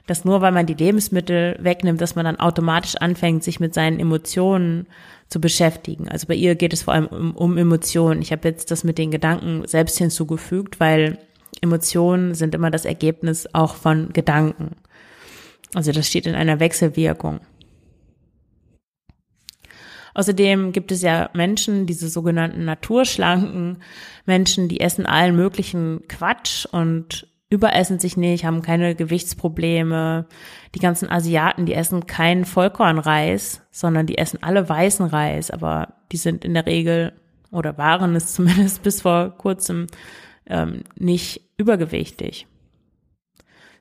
dass 0.06 0.24
nur 0.24 0.40
weil 0.40 0.52
man 0.52 0.66
die 0.66 0.74
Lebensmittel 0.74 1.58
wegnimmt, 1.60 2.00
dass 2.00 2.14
man 2.14 2.24
dann 2.24 2.38
automatisch 2.38 2.94
anfängt, 2.96 3.42
sich 3.42 3.58
mit 3.58 3.74
seinen 3.74 3.98
Emotionen 3.98 4.86
zu 5.28 5.40
beschäftigen. 5.40 6.08
Also 6.08 6.28
bei 6.28 6.34
ihr 6.34 6.54
geht 6.54 6.72
es 6.72 6.84
vor 6.84 6.94
allem 6.94 7.08
um, 7.08 7.34
um 7.34 7.58
Emotionen. 7.58 8.22
Ich 8.22 8.30
habe 8.30 8.48
jetzt 8.48 8.70
das 8.70 8.84
mit 8.84 8.98
den 8.98 9.10
Gedanken 9.10 9.66
selbst 9.66 9.98
hinzugefügt, 9.98 10.78
weil 10.78 11.18
Emotionen 11.60 12.34
sind 12.34 12.54
immer 12.54 12.70
das 12.70 12.84
Ergebnis 12.84 13.48
auch 13.52 13.74
von 13.74 14.12
Gedanken. 14.12 14.76
Also 15.74 15.90
das 15.90 16.06
steht 16.06 16.26
in 16.26 16.36
einer 16.36 16.60
Wechselwirkung. 16.60 17.40
Außerdem 20.16 20.72
gibt 20.72 20.92
es 20.92 21.02
ja 21.02 21.28
Menschen, 21.34 21.84
diese 21.84 22.08
sogenannten 22.08 22.64
naturschlanken 22.64 23.82
Menschen, 24.24 24.66
die 24.66 24.80
essen 24.80 25.04
allen 25.04 25.36
möglichen 25.36 26.08
Quatsch 26.08 26.64
und 26.64 27.28
überessen 27.50 27.98
sich 27.98 28.16
nicht, 28.16 28.46
haben 28.46 28.62
keine 28.62 28.94
Gewichtsprobleme. 28.94 30.24
Die 30.74 30.78
ganzen 30.78 31.10
Asiaten, 31.10 31.66
die 31.66 31.74
essen 31.74 32.06
keinen 32.06 32.46
Vollkornreis, 32.46 33.60
sondern 33.70 34.06
die 34.06 34.16
essen 34.16 34.42
alle 34.42 34.66
weißen 34.66 35.04
Reis, 35.04 35.50
aber 35.50 35.92
die 36.10 36.16
sind 36.16 36.46
in 36.46 36.54
der 36.54 36.64
Regel 36.64 37.12
oder 37.52 37.76
waren 37.76 38.16
es 38.16 38.32
zumindest 38.32 38.82
bis 38.82 39.02
vor 39.02 39.36
kurzem 39.36 39.86
ähm, 40.46 40.84
nicht 40.98 41.42
übergewichtig. 41.58 42.46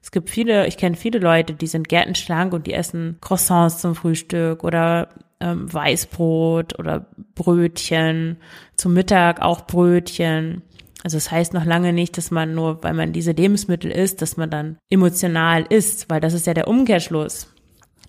Es 0.01 0.12
gibt 0.12 0.30
viele, 0.30 0.68
ich 0.68 0.75
kenne 0.75 0.98
viele 0.98 1.20
Leute, 1.20 1.54
die 1.54 1.68
sind 1.68 1.88
gärtenschlank 1.88 2.51
und 2.51 2.68
die 2.68 2.74
essen 2.74 3.20
Croissants 3.22 3.77
zum 3.77 3.96
Frühstück 3.96 4.65
oder 4.65 5.08
ähm, 5.46 5.72
Weißbrot 5.72 6.80
oder 6.80 7.06
Brötchen, 7.36 8.38
zum 8.75 8.94
Mittag 8.94 9.42
auch 9.42 9.62
Brötchen. 9.68 10.64
Also 11.04 11.18
das 11.18 11.30
heißt 11.30 11.54
noch 11.54 11.66
lange 11.66 11.94
nicht, 11.94 12.18
dass 12.18 12.32
man 12.32 12.56
nur, 12.56 12.84
weil 12.84 12.96
man 12.96 13.14
diese 13.14 13.32
Lebensmittel 13.32 13.92
isst, 13.92 14.24
dass 14.24 14.38
man 14.38 14.50
dann 14.50 14.78
emotional 14.90 15.64
isst, 15.70 16.10
weil 16.10 16.20
das 16.20 16.34
ist 16.34 16.48
ja 16.48 16.56
der 16.56 16.68
Umkehrschluss, 16.68 17.54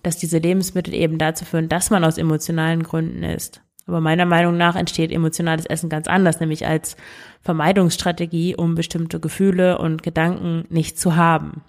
dass 0.01 0.17
diese 0.17 0.39
Lebensmittel 0.39 0.95
eben 0.95 1.19
dazu 1.19 1.45
führen, 1.45 1.69
dass 1.69 1.91
man 1.91 2.03
aus 2.03 2.17
emotionalen 2.17 2.81
Gründen 2.81 3.23
isst. 3.23 3.61
Aber 3.85 4.01
meiner 4.01 4.25
Meinung 4.25 4.57
nach 4.57 4.75
entsteht 4.75 5.11
emotionales 5.11 5.65
Essen 5.65 5.89
ganz 5.89 6.07
anders, 6.07 6.39
nämlich 6.39 6.65
als 6.65 6.97
Vermeidungsstrategie, 7.41 8.55
um 8.55 8.75
bestimmte 8.75 9.19
Gefühle 9.19 9.77
und 9.77 10.01
Gedanken 10.03 10.65
nicht 10.69 10.99
zu 10.99 11.15
haben. 11.15 11.61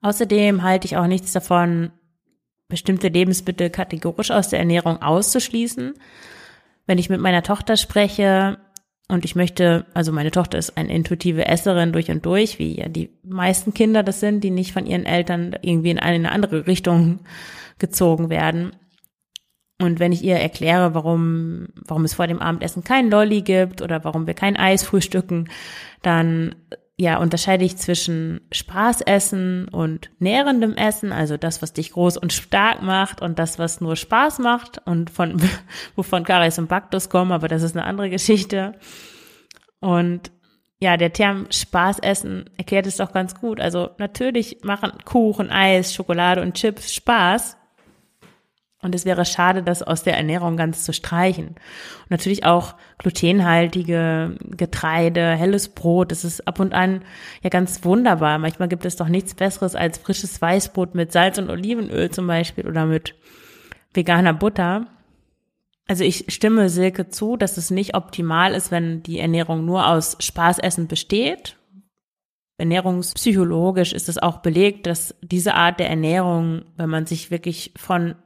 Außerdem 0.00 0.62
halte 0.62 0.86
ich 0.86 0.96
auch 0.96 1.06
nichts 1.06 1.32
davon, 1.32 1.92
bestimmte 2.72 3.08
Lebensmittel 3.08 3.68
kategorisch 3.68 4.30
aus 4.30 4.48
der 4.48 4.58
Ernährung 4.58 5.02
auszuschließen. 5.02 5.92
Wenn 6.86 6.96
ich 6.96 7.10
mit 7.10 7.20
meiner 7.20 7.42
Tochter 7.42 7.76
spreche 7.76 8.56
und 9.08 9.26
ich 9.26 9.36
möchte, 9.36 9.84
also 9.92 10.10
meine 10.10 10.30
Tochter 10.30 10.56
ist 10.56 10.78
eine 10.78 10.90
intuitive 10.90 11.46
Esserin 11.46 11.92
durch 11.92 12.10
und 12.10 12.24
durch, 12.24 12.58
wie 12.58 12.80
ja 12.80 12.88
die 12.88 13.10
meisten 13.24 13.74
Kinder 13.74 14.02
das 14.02 14.20
sind, 14.20 14.42
die 14.42 14.50
nicht 14.50 14.72
von 14.72 14.86
ihren 14.86 15.04
Eltern 15.04 15.54
irgendwie 15.60 15.90
in 15.90 15.98
eine 15.98 16.32
andere 16.32 16.66
Richtung 16.66 17.20
gezogen 17.78 18.30
werden. 18.30 18.72
Und 19.78 20.00
wenn 20.00 20.12
ich 20.12 20.24
ihr 20.24 20.36
erkläre, 20.36 20.94
warum, 20.94 21.68
warum 21.86 22.06
es 22.06 22.14
vor 22.14 22.26
dem 22.26 22.40
Abendessen 22.40 22.84
kein 22.84 23.10
Lolli 23.10 23.42
gibt 23.42 23.82
oder 23.82 24.02
warum 24.02 24.26
wir 24.26 24.34
kein 24.34 24.56
Eis 24.56 24.82
frühstücken, 24.82 25.50
dann 26.00 26.54
ja, 27.02 27.16
unterscheide 27.18 27.64
ich 27.64 27.76
zwischen 27.78 28.42
Spaßessen 28.52 29.66
und 29.66 30.12
nährendem 30.20 30.76
Essen, 30.76 31.10
also 31.10 31.36
das, 31.36 31.60
was 31.60 31.72
dich 31.72 31.90
groß 31.90 32.16
und 32.16 32.32
stark 32.32 32.80
macht 32.80 33.20
und 33.20 33.40
das, 33.40 33.58
was 33.58 33.80
nur 33.80 33.96
Spaß 33.96 34.38
macht 34.38 34.80
und 34.86 35.10
von, 35.10 35.42
wovon 35.96 36.22
Karies 36.22 36.60
und 36.60 36.68
Baktus 36.68 37.10
kommen, 37.10 37.32
aber 37.32 37.48
das 37.48 37.64
ist 37.64 37.76
eine 37.76 37.86
andere 37.86 38.08
Geschichte. 38.08 38.74
Und 39.80 40.30
ja, 40.80 40.96
der 40.96 41.12
Term 41.12 41.48
Spaßessen 41.50 42.50
erklärt 42.56 42.86
es 42.86 42.98
doch 42.98 43.10
ganz 43.12 43.34
gut. 43.34 43.58
Also 43.60 43.90
natürlich 43.98 44.58
machen 44.62 44.92
Kuchen, 45.04 45.50
Eis, 45.50 45.92
Schokolade 45.92 46.40
und 46.40 46.54
Chips 46.54 46.94
Spaß, 46.94 47.56
und 48.82 48.96
es 48.96 49.04
wäre 49.04 49.24
schade, 49.24 49.62
das 49.62 49.82
aus 49.82 50.02
der 50.02 50.16
Ernährung 50.16 50.56
ganz 50.56 50.84
zu 50.84 50.92
streichen. 50.92 51.46
Und 51.46 52.10
natürlich 52.10 52.44
auch 52.44 52.74
glutenhaltige 52.98 54.36
Getreide, 54.56 55.30
helles 55.30 55.68
Brot, 55.68 56.10
das 56.10 56.24
ist 56.24 56.46
ab 56.48 56.58
und 56.58 56.74
an 56.74 57.02
ja 57.42 57.50
ganz 57.50 57.84
wunderbar. 57.84 58.38
Manchmal 58.38 58.68
gibt 58.68 58.84
es 58.84 58.96
doch 58.96 59.08
nichts 59.08 59.34
Besseres 59.34 59.76
als 59.76 59.98
frisches 59.98 60.42
Weißbrot 60.42 60.96
mit 60.96 61.12
Salz 61.12 61.38
und 61.38 61.48
Olivenöl 61.48 62.10
zum 62.10 62.26
Beispiel 62.26 62.66
oder 62.66 62.84
mit 62.84 63.14
veganer 63.94 64.34
Butter. 64.34 64.88
Also 65.86 66.02
ich 66.02 66.24
stimme 66.28 66.68
Silke 66.68 67.08
zu, 67.08 67.36
dass 67.36 67.56
es 67.58 67.70
nicht 67.70 67.94
optimal 67.94 68.52
ist, 68.52 68.72
wenn 68.72 69.02
die 69.04 69.20
Ernährung 69.20 69.64
nur 69.64 69.86
aus 69.86 70.16
Spaßessen 70.18 70.88
besteht. 70.88 71.56
Ernährungspsychologisch 72.58 73.92
ist 73.92 74.08
es 74.08 74.18
auch 74.18 74.38
belegt, 74.38 74.86
dass 74.86 75.14
diese 75.22 75.54
Art 75.54 75.78
der 75.78 75.88
Ernährung, 75.88 76.62
wenn 76.76 76.90
man 76.90 77.06
sich 77.06 77.30
wirklich 77.30 77.72
von 77.76 78.16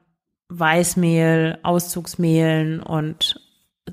Weißmehl, 0.48 1.58
Auszugsmehlen 1.62 2.80
und 2.80 3.40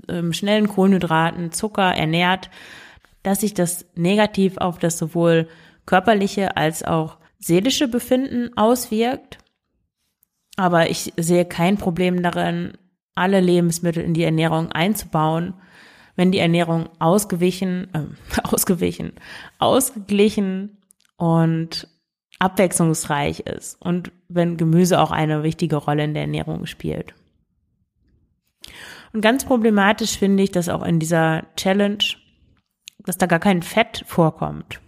ähm, 0.08 0.34
schnellen 0.34 0.68
Kohlenhydraten, 0.68 1.52
Zucker 1.52 1.96
ernährt, 1.96 2.50
dass 3.24 3.42
sich 3.42 3.54
das 3.54 3.86
negativ 3.96 4.58
auf 4.58 4.78
das 4.78 4.98
sowohl 4.98 5.48
körperliche 5.86 6.58
als 6.58 6.84
auch 6.84 7.18
seelische 7.40 7.88
Befinden 7.88 8.56
auswirkt. 8.58 9.38
Aber 10.56 10.90
ich 10.90 11.14
sehe 11.18 11.46
kein 11.46 11.78
Problem 11.78 12.22
darin, 12.22 12.78
alle 13.16 13.40
Lebensmittel 13.40 14.04
in 14.04 14.14
die 14.14 14.24
Ernährung 14.24 14.72
einzubauen, 14.72 15.54
wenn 16.16 16.32
die 16.32 16.40
Ernährung 16.40 16.90
ausgewichen, 17.00 17.88
äh, 17.94 18.42
ausgewichen, 18.44 19.14
ausgeglichen 19.60 20.78
und 21.18 21.88
abwechslungsreich 22.44 23.42
ist 23.42 23.82
und 23.82 24.12
wenn 24.28 24.58
Gemüse 24.58 25.00
auch 25.00 25.12
eine 25.12 25.44
wichtige 25.44 25.78
Rolle 25.78 26.04
in 26.04 26.14
der 26.14 26.24
Ernährung 26.24 26.66
spielt. 26.66 27.14
Und 29.14 29.22
ganz 29.22 29.46
problematisch 29.46 30.18
finde 30.18 30.44
ich, 30.44 30.52
dass 30.52 30.70
auch 30.70 30.84
in 30.84 31.00
dieser 31.00 31.44
Challenge, 31.56 32.04
dass 33.00 33.18
da 33.18 33.28
gar 33.28 33.40
kein 33.40 33.62
Fett 33.62 34.04
vorkommt. 34.08 34.80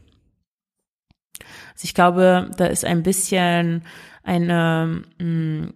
Also 1.74 1.84
ich 1.84 1.94
glaube, 1.94 2.52
da 2.58 2.66
ist 2.66 2.86
ein 2.86 3.04
bisschen 3.04 3.84
eine 4.24 5.04
mh, 5.20 5.26
hm, 5.26 5.74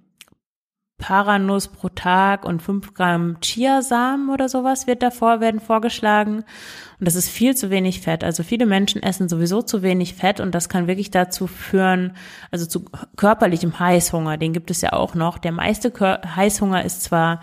Paranuss 1.00 1.70
pro 1.70 1.90
Tag 1.90 2.46
und 2.46 2.62
fünf 2.62 2.94
Gramm 2.94 3.38
Chiasamen 3.42 4.30
oder 4.30 4.48
sowas 4.48 4.86
wird 4.86 5.02
davor, 5.02 5.40
werden 5.40 5.60
vorgeschlagen. 5.60 6.44
Und 7.00 7.08
das 7.08 7.16
ist 7.16 7.30
viel 7.30 7.56
zu 7.56 7.72
wenig 7.72 8.02
Fett. 8.02 8.24
Also 8.24 8.44
viele 8.44 8.68
Menschen 8.68 9.02
essen 9.02 9.30
sowieso 9.30 9.64
zu 9.64 9.82
wenig 9.82 10.14
Fett 10.14 10.40
und 10.40 10.54
das 10.54 10.70
kann 10.70 10.88
wirklich 10.88 11.10
dazu 11.10 11.48
führen, 11.48 12.14
also 12.52 12.68
zu 12.68 12.86
körperlichem 13.16 13.80
Heißhunger. 13.80 14.38
Den 14.38 14.54
gibt 14.54 14.70
es 14.70 14.82
ja 14.82 14.94
auch 14.94 15.16
noch. 15.16 15.40
Der 15.40 15.54
meiste 15.54 15.92
Heißhunger 16.36 16.86
ist 16.86 17.02
zwar 17.02 17.40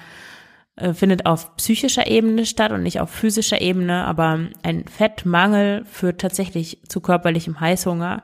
äh, 0.77 0.93
findet 0.93 1.25
auf 1.25 1.57
psychischer 1.57 2.07
Ebene 2.07 2.45
statt 2.45 2.71
und 2.71 2.83
nicht 2.83 3.01
auf 3.01 3.11
physischer 3.11 3.61
Ebene, 3.61 4.05
aber 4.05 4.41
ein 4.63 4.85
Fettmangel 4.87 5.85
führt 5.87 6.21
tatsächlich 6.21 6.79
zu 6.89 7.01
körperlichem 7.01 7.59
Heißhunger. 7.59 8.23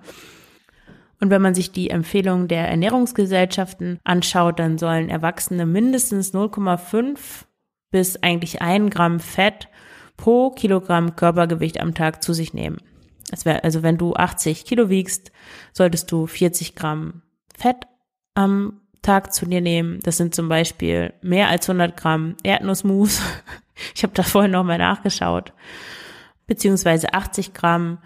Und 1.23 1.31
wenn 1.31 1.41
man 1.41 1.55
sich 1.55 1.71
die 1.71 1.89
Empfehlungen 1.89 2.49
der 2.49 2.67
Ernährungsgesellschaften 2.69 4.01
anschaut, 4.03 4.59
dann 4.59 4.77
sollen 4.77 5.09
Erwachsene 5.09 5.67
mindestens 5.67 6.35
0,5 6.35 7.45
bis 7.93 8.21
eigentlich 8.25 8.61
ein 8.61 8.91
Gramm 8.91 9.21
Fett 9.21 9.69
pro 10.17 10.51
Kilogramm 10.51 11.15
Körpergewicht 11.15 11.81
am 11.81 11.95
Tag 11.95 12.25
zu 12.25 12.33
sich 12.33 12.55
nehmen. 12.55 12.79
Wär, 13.45 13.63
also 13.63 13.85
wenn 13.85 13.99
du 13.99 14.15
80 14.15 14.65
Kilo 14.65 14.89
wiegst, 14.89 15.31
solltest 15.73 16.11
du 16.11 16.27
40 16.27 16.75
Gramm 16.75 17.23
Fett 17.57 17.87
am 18.35 18.81
Tag 19.03 19.33
zu 19.33 19.47
dir 19.47 19.61
nehmen. 19.61 20.01
Das 20.03 20.17
sind 20.17 20.35
zum 20.35 20.49
Beispiel 20.49 21.13
mehr 21.23 21.51
als 21.51 21.71
100 21.71 21.97
Gramm 21.97 22.37
Erdnussmus. 22.43 23.23
Ich 23.95 24.03
habe 24.03 24.13
da 24.13 24.23
vorhin 24.23 24.51
nochmal 24.51 24.79
nachgeschaut. 24.79 25.53
Beziehungsweise 26.47 27.15
80 27.15 27.55
Gramm 27.55 27.99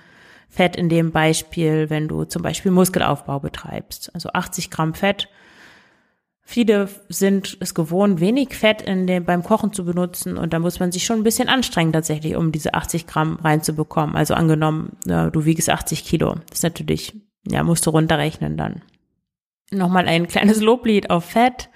Fett 0.49 0.77
in 0.77 0.89
dem 0.89 1.11
Beispiel, 1.13 1.91
wenn 1.91 2.09
du 2.09 2.25
zum 2.25 2.43
Beispiel 2.43 2.73
Muskelaufbau 2.73 3.41
betreibst. 3.41 4.15
Also 4.15 4.31
80 4.33 4.71
Gramm 4.71 4.95
Fett. 4.95 5.29
Viele 6.49 6.89
sind 7.09 7.57
es 7.59 7.75
gewohnt, 7.75 8.21
wenig 8.21 8.55
Fett 8.55 8.81
in 8.81 9.09
dem, 9.09 9.25
beim 9.25 9.43
Kochen 9.43 9.73
zu 9.73 9.85
benutzen 9.85 10.39
und 10.39 10.53
da 10.53 10.61
muss 10.61 10.79
man 10.79 10.93
sich 10.93 11.05
schon 11.05 11.19
ein 11.19 11.25
bisschen 11.25 11.49
anstrengen 11.49 11.93
tatsächlich, 11.93 12.37
um 12.37 12.53
diese 12.53 12.75
80 12.75 13.09
Gramm 13.09 13.41
reinzubekommen. 13.43 14.15
Also 14.15 14.35
angenommen, 14.35 14.97
du 15.05 15.45
wiegst 15.45 15.69
80 15.69 16.05
Kilo. 16.05 16.37
Das 16.49 16.59
ist 16.59 16.63
natürlich, 16.63 17.15
ja, 17.49 17.65
musst 17.65 17.85
du 17.85 17.91
runterrechnen 17.91 18.57
dann. 18.57 18.83
Nochmal 19.73 20.07
ein 20.07 20.29
kleines 20.29 20.61
Loblied 20.61 21.11
auf 21.11 21.25
Fett. 21.25 21.69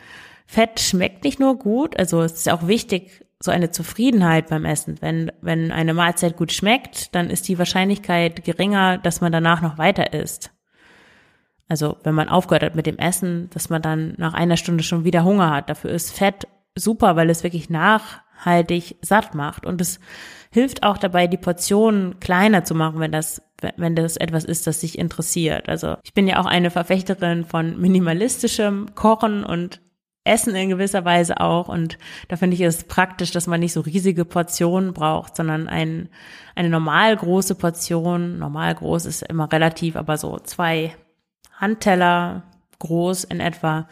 Fett 0.46 0.78
schmeckt 0.78 1.24
nicht 1.24 1.40
nur 1.40 1.58
gut, 1.58 1.98
also 1.98 2.22
es 2.22 2.34
ist 2.34 2.48
auch 2.48 2.68
wichtig, 2.68 3.24
so 3.42 3.50
eine 3.50 3.70
Zufriedenheit 3.70 4.48
beim 4.48 4.64
Essen. 4.64 4.96
Wenn, 5.00 5.32
wenn 5.40 5.72
eine 5.72 5.94
Mahlzeit 5.94 6.36
gut 6.36 6.52
schmeckt, 6.52 7.14
dann 7.14 7.30
ist 7.30 7.48
die 7.48 7.58
Wahrscheinlichkeit 7.58 8.44
geringer, 8.44 8.98
dass 8.98 9.20
man 9.20 9.32
danach 9.32 9.62
noch 9.62 9.78
weiter 9.78 10.12
isst. 10.12 10.52
Also 11.68 11.96
wenn 12.02 12.14
man 12.14 12.28
aufgehört 12.28 12.64
hat 12.64 12.74
mit 12.74 12.86
dem 12.86 12.98
Essen, 12.98 13.48
dass 13.50 13.70
man 13.70 13.80
dann 13.80 14.14
nach 14.18 14.34
einer 14.34 14.56
Stunde 14.56 14.82
schon 14.82 15.04
wieder 15.04 15.24
Hunger 15.24 15.50
hat. 15.50 15.70
Dafür 15.70 15.90
ist 15.90 16.12
Fett 16.12 16.46
super, 16.74 17.16
weil 17.16 17.30
es 17.30 17.42
wirklich 17.42 17.70
nachhaltig 17.70 18.96
satt 19.00 19.34
macht. 19.34 19.64
Und 19.64 19.80
es 19.80 20.00
hilft 20.50 20.82
auch 20.82 20.98
dabei, 20.98 21.26
die 21.26 21.36
Portionen 21.38 22.20
kleiner 22.20 22.64
zu 22.64 22.74
machen, 22.74 23.00
wenn 23.00 23.12
das, 23.12 23.40
wenn 23.76 23.94
das 23.94 24.16
etwas 24.16 24.44
ist, 24.44 24.66
das 24.66 24.80
sich 24.80 24.98
interessiert. 24.98 25.68
Also 25.68 25.96
ich 26.02 26.12
bin 26.12 26.26
ja 26.26 26.40
auch 26.40 26.46
eine 26.46 26.70
Verfechterin 26.70 27.44
von 27.44 27.80
minimalistischem 27.80 28.94
Kochen 28.94 29.44
und 29.44 29.80
Essen 30.30 30.54
in 30.54 30.68
gewisser 30.68 31.04
Weise 31.04 31.40
auch. 31.40 31.68
Und 31.68 31.98
da 32.28 32.36
finde 32.36 32.54
ich 32.54 32.60
es 32.62 32.84
praktisch, 32.84 33.32
dass 33.32 33.46
man 33.46 33.60
nicht 33.60 33.72
so 33.72 33.80
riesige 33.80 34.24
Portionen 34.24 34.94
braucht, 34.94 35.36
sondern 35.36 35.68
ein, 35.68 36.08
eine 36.54 36.70
normal 36.70 37.16
große 37.16 37.56
Portion, 37.56 38.38
normal 38.38 38.74
groß 38.74 39.06
ist 39.06 39.22
immer 39.22 39.50
relativ, 39.52 39.96
aber 39.96 40.16
so 40.16 40.38
zwei 40.38 40.94
Handteller 41.56 42.44
groß 42.78 43.24
in 43.24 43.40
etwa, 43.40 43.88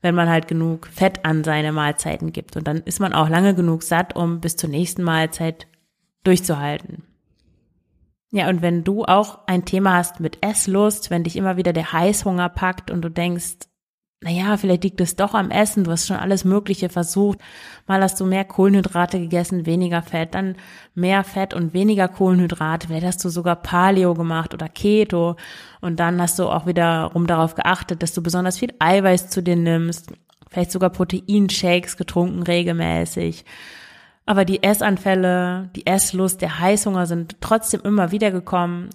wenn 0.00 0.14
man 0.14 0.28
halt 0.28 0.48
genug 0.48 0.86
Fett 0.86 1.24
an 1.24 1.44
seine 1.44 1.72
Mahlzeiten 1.72 2.32
gibt. 2.32 2.56
Und 2.56 2.66
dann 2.66 2.78
ist 2.78 3.00
man 3.00 3.12
auch 3.12 3.28
lange 3.28 3.54
genug 3.54 3.82
satt, 3.82 4.16
um 4.16 4.40
bis 4.40 4.56
zur 4.56 4.70
nächsten 4.70 5.02
Mahlzeit 5.02 5.66
durchzuhalten. 6.24 7.02
Ja, 8.30 8.48
und 8.48 8.62
wenn 8.62 8.82
du 8.82 9.04
auch 9.04 9.40
ein 9.46 9.66
Thema 9.66 9.94
hast 9.94 10.20
mit 10.20 10.38
Esslust, 10.42 11.10
wenn 11.10 11.24
dich 11.24 11.36
immer 11.36 11.58
wieder 11.58 11.74
der 11.74 11.92
Heißhunger 11.92 12.48
packt 12.48 12.90
und 12.90 13.02
du 13.02 13.10
denkst, 13.10 13.68
naja, 14.22 14.56
vielleicht 14.56 14.84
liegt 14.84 15.00
es 15.00 15.16
doch 15.16 15.34
am 15.34 15.50
Essen, 15.50 15.82
du 15.82 15.90
hast 15.90 16.06
schon 16.06 16.16
alles 16.16 16.44
Mögliche 16.44 16.88
versucht. 16.88 17.38
Mal 17.88 18.02
hast 18.02 18.20
du 18.20 18.24
mehr 18.24 18.44
Kohlenhydrate 18.44 19.18
gegessen, 19.18 19.66
weniger 19.66 20.00
Fett, 20.00 20.36
dann 20.36 20.54
mehr 20.94 21.24
Fett 21.24 21.54
und 21.54 21.74
weniger 21.74 22.06
Kohlenhydrate. 22.06 22.86
Vielleicht 22.86 23.06
hast 23.06 23.24
du 23.24 23.30
sogar 23.30 23.56
Paleo 23.56 24.14
gemacht 24.14 24.54
oder 24.54 24.68
Keto 24.68 25.34
und 25.80 25.98
dann 25.98 26.22
hast 26.22 26.38
du 26.38 26.44
auch 26.44 26.66
wiederum 26.66 27.26
darauf 27.26 27.56
geachtet, 27.56 28.00
dass 28.02 28.14
du 28.14 28.22
besonders 28.22 28.58
viel 28.58 28.72
Eiweiß 28.78 29.28
zu 29.28 29.42
dir 29.42 29.56
nimmst, 29.56 30.12
vielleicht 30.48 30.70
sogar 30.70 30.90
Proteinshakes 30.90 31.96
getrunken 31.96 32.44
regelmäßig. 32.44 33.44
Aber 34.24 34.44
die 34.44 34.62
Essanfälle, 34.62 35.68
die 35.74 35.84
Esslust, 35.84 36.42
der 36.42 36.60
Heißhunger 36.60 37.06
sind 37.06 37.40
trotzdem 37.40 37.80
immer 37.80 38.12
wieder 38.12 38.30
gekommen 38.30 38.90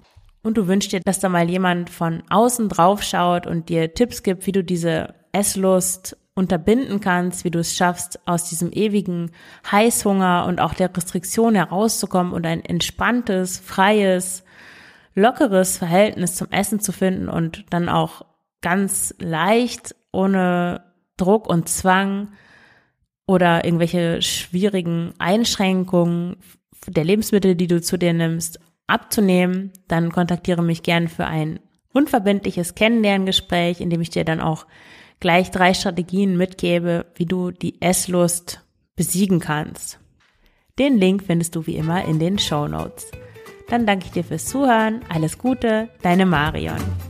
und 0.48 0.58
du 0.58 0.68
wünschst 0.68 0.94
dir, 0.94 1.02
dass 1.02 1.20
da 1.20 1.30
mal 1.30 1.50
jemand 1.50 1.90
von 1.90 2.24
außen 2.30 2.70
drauf 2.70 3.04
schaut 3.04 3.46
und 3.46 3.70
dir 3.70 3.94
Tipps 3.94 4.24
gibt, 4.24 4.48
wie 4.48 4.54
du 4.54 4.64
diese 4.64 5.14
Esslust 5.34 6.18
unterbinden 6.34 7.00
kannst, 7.00 7.44
wie 7.44 7.52
du 7.52 7.60
es 7.60 7.76
schaffst, 7.76 8.20
aus 8.26 8.48
diesem 8.48 8.72
ewigen 8.72 9.32
Heißhunger 9.70 10.46
und 10.48 10.62
auch 10.62 10.74
der 10.74 10.96
Restriktion 10.96 11.56
herauszukommen 11.56 12.32
und 12.32 12.46
ein 12.46 12.64
entspanntes, 12.64 13.60
freies, 13.60 14.44
lockeres 15.16 15.78
Verhältnis 15.78 16.36
zum 16.36 16.50
Essen 16.52 16.80
zu 16.80 16.92
finden 16.92 17.28
und 17.28 17.66
dann 17.72 17.90
auch 17.90 18.24
ganz 18.62 19.16
leicht, 19.20 19.96
ohne 20.12 20.84
Druck 21.18 21.48
und 21.48 21.68
Zwang 21.68 22.30
oder 23.26 23.66
irgendwelche 23.66 24.22
schwierigen 24.22 25.14
Einschränkungen 25.18 26.38
der 26.86 27.04
Lebensmittel, 27.04 27.56
die 27.56 27.68
du 27.68 27.82
zu 27.82 27.98
dir 27.98 28.14
nimmst, 28.14 28.60
abzunehmen, 28.88 29.72
dann 29.88 30.12
kontaktiere 30.12 30.64
mich 30.64 30.84
gern 30.84 31.08
für 31.08 31.26
ein 31.26 31.60
unverbindliches 31.94 32.76
Kennenlerngespräch, 32.76 33.82
in 33.82 33.90
dem 33.90 34.02
ich 34.02 34.10
dir 34.10 34.24
dann 34.24 34.42
auch 34.42 34.66
gleich 35.20 35.52
drei 35.52 35.74
Strategien 35.74 36.38
mitgebe, 36.38 37.06
wie 37.16 37.26
du 37.26 37.52
die 37.52 37.82
Esslust 37.82 38.62
besiegen 38.96 39.40
kannst. 39.40 40.00
Den 40.80 40.98
Link 40.98 41.24
findest 41.24 41.56
du 41.56 41.66
wie 41.66 41.76
immer 41.76 42.06
in 42.06 42.20
den 42.20 42.38
Show 42.38 42.68
Notes. 42.68 43.12
Dann 43.68 43.86
danke 43.86 44.06
ich 44.06 44.12
dir 44.12 44.24
fürs 44.24 44.46
Zuhören. 44.46 45.02
Alles 45.10 45.38
Gute, 45.38 45.90
deine 46.02 46.26
Marion. 46.26 47.07